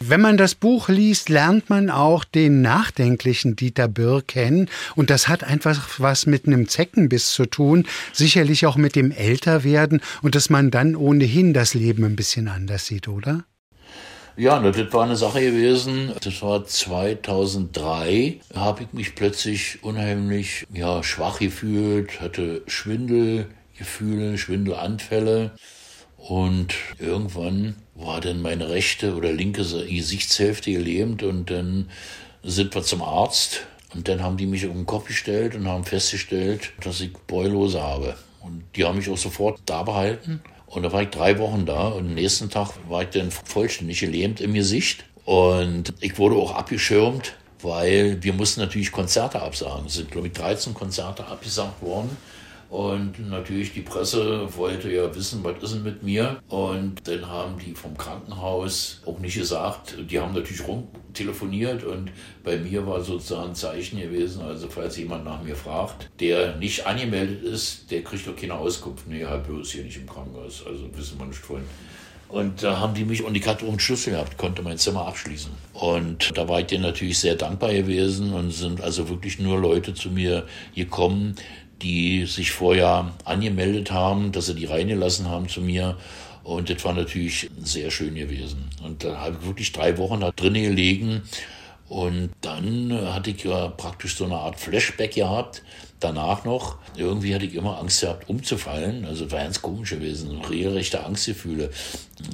Wenn 0.00 0.20
man 0.20 0.36
das 0.36 0.54
Buch 0.54 0.88
liest, 0.88 1.30
lernt 1.30 1.70
man 1.70 1.88
auch 1.90 2.24
den 2.24 2.60
nachdenklichen 2.60 3.56
Dieter 3.56 3.88
Birr 3.88 4.22
kennen. 4.22 4.68
Und 4.94 5.10
das 5.10 5.28
hat 5.28 5.42
einfach 5.42 5.98
was 5.98 6.26
mit 6.26 6.46
einem 6.46 6.68
Zeckenbiss 6.68 7.32
zu 7.32 7.46
tun. 7.46 7.86
Sicherlich 8.12 8.66
auch 8.66 8.76
mit 8.76 8.94
dem 8.94 9.10
Älterwerden 9.10 10.02
und 10.22 10.34
dass 10.34 10.50
man 10.50 10.70
dann 10.70 10.96
ohnehin 10.96 11.54
das 11.54 11.74
Leben 11.74 12.04
ein 12.04 12.16
bisschen 12.16 12.48
anders 12.48 12.86
sieht, 12.86 13.08
oder? 13.08 13.44
Ja, 14.38 14.60
das 14.60 14.92
war 14.92 15.04
eine 15.04 15.16
Sache 15.16 15.40
gewesen. 15.40 16.12
Das 16.22 16.42
war 16.42 16.66
2003. 16.66 18.40
Da 18.50 18.60
habe 18.60 18.82
ich 18.82 18.92
mich 18.92 19.14
plötzlich 19.14 19.82
unheimlich 19.82 20.66
ja, 20.74 21.02
schwach 21.02 21.38
gefühlt, 21.38 22.20
hatte 22.20 22.62
Schwindelgefühle, 22.66 24.36
Schwindelanfälle. 24.36 25.52
Und 26.28 26.74
irgendwann 26.98 27.76
war 27.94 28.20
dann 28.20 28.42
meine 28.42 28.68
rechte 28.68 29.14
oder 29.14 29.32
linke 29.32 29.62
Gesichtshälfte 29.62 30.72
gelähmt 30.72 31.22
und 31.22 31.50
dann 31.50 31.88
sind 32.42 32.74
wir 32.74 32.82
zum 32.82 33.02
Arzt 33.02 33.62
und 33.94 34.08
dann 34.08 34.22
haben 34.22 34.36
die 34.36 34.46
mich 34.46 34.66
auf 34.66 34.72
den 34.72 34.86
Kopf 34.86 35.06
gestellt 35.06 35.54
und 35.54 35.68
haben 35.68 35.84
festgestellt, 35.84 36.72
dass 36.82 37.00
ich 37.00 37.12
Beulose 37.28 37.80
habe. 37.80 38.16
Und 38.40 38.64
die 38.74 38.84
haben 38.84 38.98
mich 38.98 39.08
auch 39.08 39.16
sofort 39.16 39.60
da 39.66 39.84
behalten. 39.84 40.42
Und 40.66 40.82
da 40.82 40.92
war 40.92 41.02
ich 41.02 41.10
drei 41.10 41.38
Wochen 41.38 41.64
da 41.64 41.88
und 41.88 42.06
am 42.06 42.14
nächsten 42.14 42.50
Tag 42.50 42.70
war 42.88 43.02
ich 43.02 43.10
dann 43.10 43.30
vollständig 43.30 44.00
gelähmt 44.00 44.40
im 44.40 44.52
Gesicht. 44.52 45.04
Und 45.24 45.94
ich 46.00 46.18
wurde 46.18 46.36
auch 46.36 46.54
abgeschirmt, 46.54 47.34
weil 47.62 48.22
wir 48.22 48.32
mussten 48.32 48.60
natürlich 48.60 48.90
Konzerte 48.90 49.42
absagen. 49.42 49.86
Es 49.86 49.94
sind, 49.94 50.10
glaube 50.10 50.26
ich, 50.26 50.32
13 50.32 50.74
Konzerte 50.74 51.26
abgesagt 51.26 51.80
worden. 51.82 52.16
Und 52.68 53.30
natürlich 53.30 53.72
die 53.72 53.82
Presse 53.82 54.48
wollte 54.56 54.90
ja 54.92 55.14
wissen, 55.14 55.44
was 55.44 55.62
ist 55.62 55.74
denn 55.74 55.82
mit 55.84 56.02
mir? 56.02 56.40
Und 56.48 57.06
dann 57.06 57.26
haben 57.28 57.58
die 57.58 57.74
vom 57.74 57.96
Krankenhaus 57.96 59.02
auch 59.06 59.18
nicht 59.18 59.38
gesagt, 59.38 59.96
die 60.10 60.18
haben 60.18 60.34
natürlich 60.34 60.66
rum 60.66 60.88
telefoniert 61.14 61.82
und 61.84 62.10
bei 62.44 62.58
mir 62.58 62.86
war 62.86 63.00
sozusagen 63.00 63.50
ein 63.50 63.54
Zeichen 63.54 63.98
gewesen, 63.98 64.42
also 64.42 64.68
falls 64.68 64.96
jemand 64.98 65.24
nach 65.24 65.42
mir 65.42 65.56
fragt, 65.56 66.10
der 66.20 66.56
nicht 66.56 66.86
angemeldet 66.86 67.42
ist, 67.42 67.90
der 67.90 68.02
kriegt 68.02 68.26
doch 68.26 68.36
keine 68.36 68.54
Auskunft. 68.54 69.08
Nee, 69.08 69.20
Herr 69.20 69.38
Bös 69.38 69.72
hier 69.72 69.84
nicht 69.84 69.96
im 69.96 70.06
Krankenhaus, 70.06 70.62
also 70.66 70.84
wissen 70.94 71.18
wir 71.18 71.26
nicht 71.26 71.38
von. 71.38 71.62
Und 72.28 72.62
da 72.64 72.80
haben 72.80 72.94
die 72.94 73.04
mich, 73.04 73.22
und 73.22 73.36
ich 73.36 73.46
hatte 73.46 73.64
auch 73.64 73.70
einen 73.70 73.78
Schlüssel 73.78 74.14
gehabt, 74.14 74.36
konnte 74.36 74.60
mein 74.62 74.78
Zimmer 74.78 75.06
abschließen. 75.06 75.52
Und 75.74 76.36
da 76.36 76.48
war 76.48 76.60
ich 76.60 76.66
denen 76.66 76.82
natürlich 76.82 77.18
sehr 77.18 77.36
dankbar 77.36 77.72
gewesen 77.72 78.32
und 78.32 78.50
sind 78.50 78.80
also 78.80 79.08
wirklich 79.08 79.38
nur 79.38 79.60
Leute 79.60 79.94
zu 79.94 80.10
mir 80.10 80.44
gekommen, 80.74 81.36
die 81.82 82.26
sich 82.26 82.52
vorher 82.52 83.12
angemeldet 83.24 83.90
haben, 83.90 84.32
dass 84.32 84.46
sie 84.46 84.54
die 84.54 84.64
reingelassen 84.64 85.28
haben 85.28 85.48
zu 85.48 85.60
mir. 85.60 85.96
Und 86.42 86.70
das 86.70 86.84
war 86.84 86.92
natürlich 86.92 87.50
sehr 87.58 87.90
schön 87.90 88.14
gewesen. 88.14 88.70
Und 88.82 89.02
da 89.02 89.18
habe 89.18 89.36
ich 89.40 89.46
wirklich 89.46 89.72
drei 89.72 89.98
Wochen 89.98 90.20
da 90.20 90.30
drinnen 90.30 90.62
gelegen. 90.62 91.22
Und 91.88 92.30
dann 92.40 92.92
hatte 93.12 93.30
ich 93.30 93.44
ja 93.44 93.68
praktisch 93.68 94.16
so 94.16 94.24
eine 94.24 94.36
Art 94.36 94.58
Flashback 94.58 95.14
gehabt. 95.14 95.62
Danach 95.98 96.44
noch, 96.44 96.76
irgendwie 96.96 97.34
hatte 97.34 97.46
ich 97.46 97.54
immer 97.54 97.78
Angst 97.78 98.00
gehabt, 98.00 98.28
umzufallen. 98.28 99.04
Also 99.06 99.30
war 99.30 99.40
ganz 99.40 99.62
komisch 99.62 99.90
gewesen. 99.90 100.40
Regelrechte 100.42 101.04
Angstgefühle. 101.04 101.70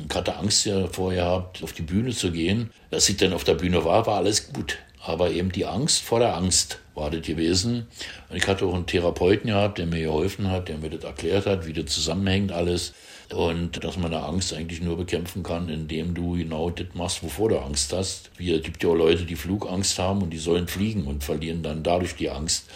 Ich 0.08 0.14
hatte 0.14 0.36
Angst 0.36 0.66
ja 0.66 0.86
vorher 0.88 1.24
gehabt, 1.24 1.62
auf 1.62 1.72
die 1.72 1.82
Bühne 1.82 2.10
zu 2.12 2.32
gehen. 2.32 2.70
Als 2.90 3.08
ich 3.08 3.16
dann 3.16 3.32
auf 3.32 3.44
der 3.44 3.54
Bühne 3.54 3.84
war, 3.84 4.06
war 4.06 4.18
alles 4.18 4.52
gut. 4.52 4.78
Aber 5.04 5.30
eben 5.30 5.52
die 5.52 5.66
Angst 5.66 6.02
vor 6.02 6.18
der 6.18 6.36
Angst 6.36 6.81
war 6.94 7.10
das 7.10 7.22
gewesen. 7.22 7.86
Und 8.28 8.36
ich 8.36 8.46
hatte 8.46 8.66
auch 8.66 8.74
einen 8.74 8.86
Therapeuten 8.86 9.48
gehabt, 9.48 9.78
der 9.78 9.86
mir 9.86 10.04
geholfen 10.04 10.50
hat, 10.50 10.68
der 10.68 10.78
mir 10.78 10.90
das 10.90 11.04
erklärt 11.04 11.46
hat, 11.46 11.66
wie 11.66 11.72
das 11.72 11.86
zusammenhängt 11.92 12.52
alles. 12.52 12.94
Und 13.32 13.82
dass 13.82 13.96
man 13.96 14.10
da 14.10 14.26
Angst 14.26 14.52
eigentlich 14.52 14.82
nur 14.82 14.96
bekämpfen 14.98 15.42
kann, 15.42 15.70
indem 15.70 16.14
du 16.14 16.36
genau 16.36 16.68
das 16.68 16.88
machst, 16.92 17.22
wovor 17.22 17.48
du 17.48 17.58
Angst 17.58 17.92
hast. 17.92 18.30
Wie, 18.36 18.52
es 18.52 18.62
gibt 18.62 18.82
ja 18.82 18.90
auch 18.90 18.94
Leute, 18.94 19.24
die 19.24 19.36
Flugangst 19.36 19.98
haben 19.98 20.22
und 20.22 20.30
die 20.30 20.38
sollen 20.38 20.68
fliegen 20.68 21.06
und 21.06 21.24
verlieren 21.24 21.62
dann 21.62 21.82
dadurch 21.82 22.14
die 22.14 22.28
Angst. 22.28 22.66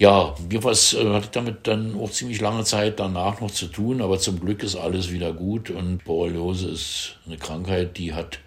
Ja, 0.00 0.34
jedenfalls 0.50 0.94
äh, 0.94 1.12
hatte 1.12 1.26
ich 1.26 1.30
damit 1.30 1.66
dann 1.66 1.94
auch 1.94 2.10
ziemlich 2.10 2.40
lange 2.40 2.64
Zeit 2.64 2.98
danach 2.98 3.42
noch 3.42 3.50
zu 3.50 3.66
tun, 3.66 4.00
aber 4.00 4.18
zum 4.18 4.40
Glück 4.40 4.62
ist 4.62 4.74
alles 4.74 5.12
wieder 5.12 5.34
gut 5.34 5.68
und 5.68 6.04
Borreliose 6.04 6.70
ist 6.70 7.16
eine 7.26 7.36
Krankheit, 7.36 7.98
die 7.98 8.14
hat 8.14 8.38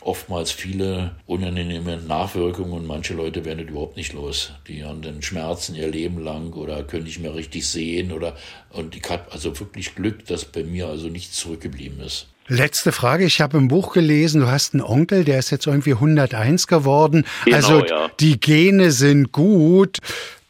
oftmals 0.00 0.50
viele 0.50 1.16
unangenehme 1.26 1.96
Nachwirkungen 1.96 2.72
und 2.72 2.86
manche 2.86 3.14
Leute 3.14 3.44
werden 3.44 3.58
das 3.58 3.68
überhaupt 3.68 3.96
nicht 3.96 4.12
los. 4.12 4.52
Die 4.66 4.84
haben 4.84 5.02
dann 5.02 5.22
Schmerzen 5.22 5.74
ihr 5.74 5.88
Leben 5.88 6.22
lang 6.22 6.52
oder 6.52 6.82
können 6.84 7.04
nicht 7.04 7.20
mehr 7.20 7.34
richtig 7.34 7.66
sehen 7.66 8.12
oder 8.12 8.36
und 8.70 8.96
ich 8.96 9.08
habe 9.10 9.30
also 9.32 9.58
wirklich 9.58 9.94
Glück, 9.94 10.26
dass 10.26 10.44
bei 10.44 10.62
mir 10.62 10.86
also 10.86 11.08
nichts 11.08 11.36
zurückgeblieben 11.36 12.00
ist. 12.00 12.28
Letzte 12.50 12.92
Frage. 12.92 13.24
Ich 13.26 13.42
habe 13.42 13.58
im 13.58 13.68
Buch 13.68 13.92
gelesen, 13.92 14.40
du 14.40 14.46
hast 14.46 14.72
einen 14.72 14.82
Onkel, 14.82 15.24
der 15.24 15.38
ist 15.38 15.50
jetzt 15.50 15.66
irgendwie 15.66 15.92
101 15.92 16.66
geworden. 16.66 17.26
Genau, 17.44 17.56
also 17.56 17.84
ja. 17.84 18.10
die 18.20 18.40
Gene 18.40 18.90
sind 18.90 19.32
gut. 19.32 19.98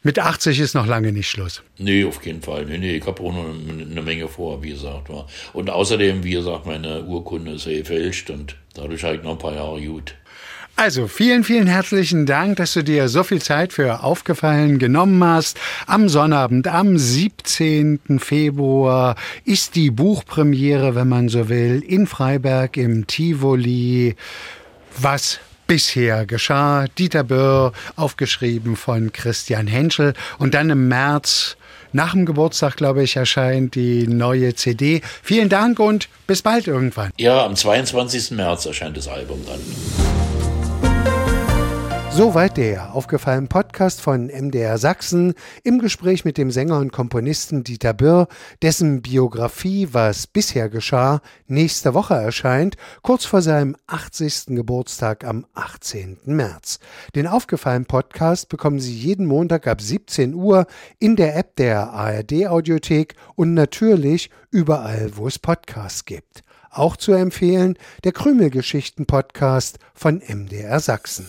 Mit 0.04 0.20
80 0.20 0.60
ist 0.60 0.74
noch 0.74 0.86
lange 0.86 1.10
nicht 1.10 1.28
Schluss. 1.28 1.60
Nee, 1.76 2.04
auf 2.04 2.22
keinen 2.22 2.40
Fall. 2.40 2.66
Nee, 2.66 2.78
nee, 2.78 2.96
ich 2.96 3.06
habe 3.06 3.20
auch 3.20 3.32
noch 3.32 3.44
eine 3.44 4.00
Menge 4.00 4.28
vor, 4.28 4.62
wie 4.62 4.70
gesagt. 4.70 5.10
Und 5.52 5.70
außerdem, 5.70 6.22
wie 6.22 6.30
gesagt, 6.30 6.66
meine 6.66 7.02
Urkunde 7.02 7.52
ist 7.52 7.66
ja 7.66 7.76
gefälscht 7.76 8.30
und 8.30 8.54
dadurch 8.78 9.02
ich 9.02 9.22
noch 9.22 9.32
ein 9.32 9.38
paar 9.38 9.54
Jahre 9.54 9.80
gut. 9.80 10.14
Also 10.76 11.08
vielen, 11.08 11.42
vielen 11.42 11.66
herzlichen 11.66 12.24
Dank, 12.24 12.58
dass 12.58 12.74
du 12.74 12.84
dir 12.84 13.08
so 13.08 13.24
viel 13.24 13.42
Zeit 13.42 13.72
für 13.72 14.04
Aufgefallen 14.04 14.78
genommen 14.78 15.24
hast. 15.24 15.58
Am 15.88 16.08
Sonnabend, 16.08 16.68
am 16.68 16.96
17. 16.96 18.20
Februar 18.20 19.16
ist 19.44 19.74
die 19.74 19.90
Buchpremiere, 19.90 20.94
wenn 20.94 21.08
man 21.08 21.28
so 21.28 21.48
will, 21.48 21.82
in 21.84 22.06
Freiberg 22.06 22.76
im 22.76 23.08
Tivoli. 23.08 24.14
Was 24.96 25.40
bisher 25.66 26.26
geschah. 26.26 26.86
Dieter 26.96 27.24
Böhr, 27.24 27.72
aufgeschrieben 27.94 28.74
von 28.74 29.12
Christian 29.12 29.68
Henschel. 29.68 30.14
Und 30.38 30.54
dann 30.54 30.70
im 30.70 30.86
März, 30.88 31.56
nach 31.92 32.12
dem 32.12 32.26
Geburtstag, 32.26 32.76
glaube 32.76 33.02
ich, 33.02 33.16
erscheint 33.16 33.74
die 33.74 34.06
neue 34.06 34.54
CD. 34.54 35.02
Vielen 35.22 35.48
Dank 35.48 35.78
und 35.78 36.08
bis 36.26 36.42
bald 36.42 36.66
irgendwann. 36.66 37.10
Ja, 37.16 37.44
am 37.44 37.56
22. 37.56 38.32
März 38.32 38.66
erscheint 38.66 38.96
das 38.96 39.08
Album 39.08 39.44
dann. 39.46 40.07
Soweit 42.18 42.56
der 42.56 42.96
aufgefallene 42.96 43.46
Podcast 43.46 44.00
von 44.00 44.26
MDR 44.26 44.76
Sachsen 44.76 45.34
im 45.62 45.78
Gespräch 45.78 46.24
mit 46.24 46.36
dem 46.36 46.50
Sänger 46.50 46.78
und 46.78 46.92
Komponisten 46.92 47.62
Dieter 47.62 47.92
Birr, 47.94 48.26
dessen 48.60 49.02
Biografie, 49.02 49.90
was 49.92 50.26
bisher 50.26 50.68
geschah, 50.68 51.20
nächste 51.46 51.94
Woche 51.94 52.14
erscheint, 52.14 52.76
kurz 53.02 53.24
vor 53.24 53.40
seinem 53.40 53.76
80. 53.86 54.46
Geburtstag 54.46 55.22
am 55.22 55.46
18. 55.54 56.18
März. 56.24 56.80
Den 57.14 57.28
aufgefallenen 57.28 57.86
Podcast 57.86 58.48
bekommen 58.48 58.80
Sie 58.80 58.94
jeden 58.94 59.26
Montag 59.26 59.68
ab 59.68 59.80
17 59.80 60.34
Uhr 60.34 60.66
in 60.98 61.14
der 61.14 61.36
App 61.36 61.54
der 61.54 61.92
ARD 61.92 62.48
Audiothek 62.48 63.14
und 63.36 63.54
natürlich 63.54 64.30
überall, 64.50 65.12
wo 65.14 65.28
es 65.28 65.38
Podcasts 65.38 66.04
gibt. 66.04 66.42
Auch 66.72 66.96
zu 66.96 67.12
empfehlen 67.12 67.78
der 68.02 68.10
Krümelgeschichten 68.10 69.06
Podcast 69.06 69.78
von 69.94 70.20
MDR 70.26 70.80
Sachsen. 70.80 71.28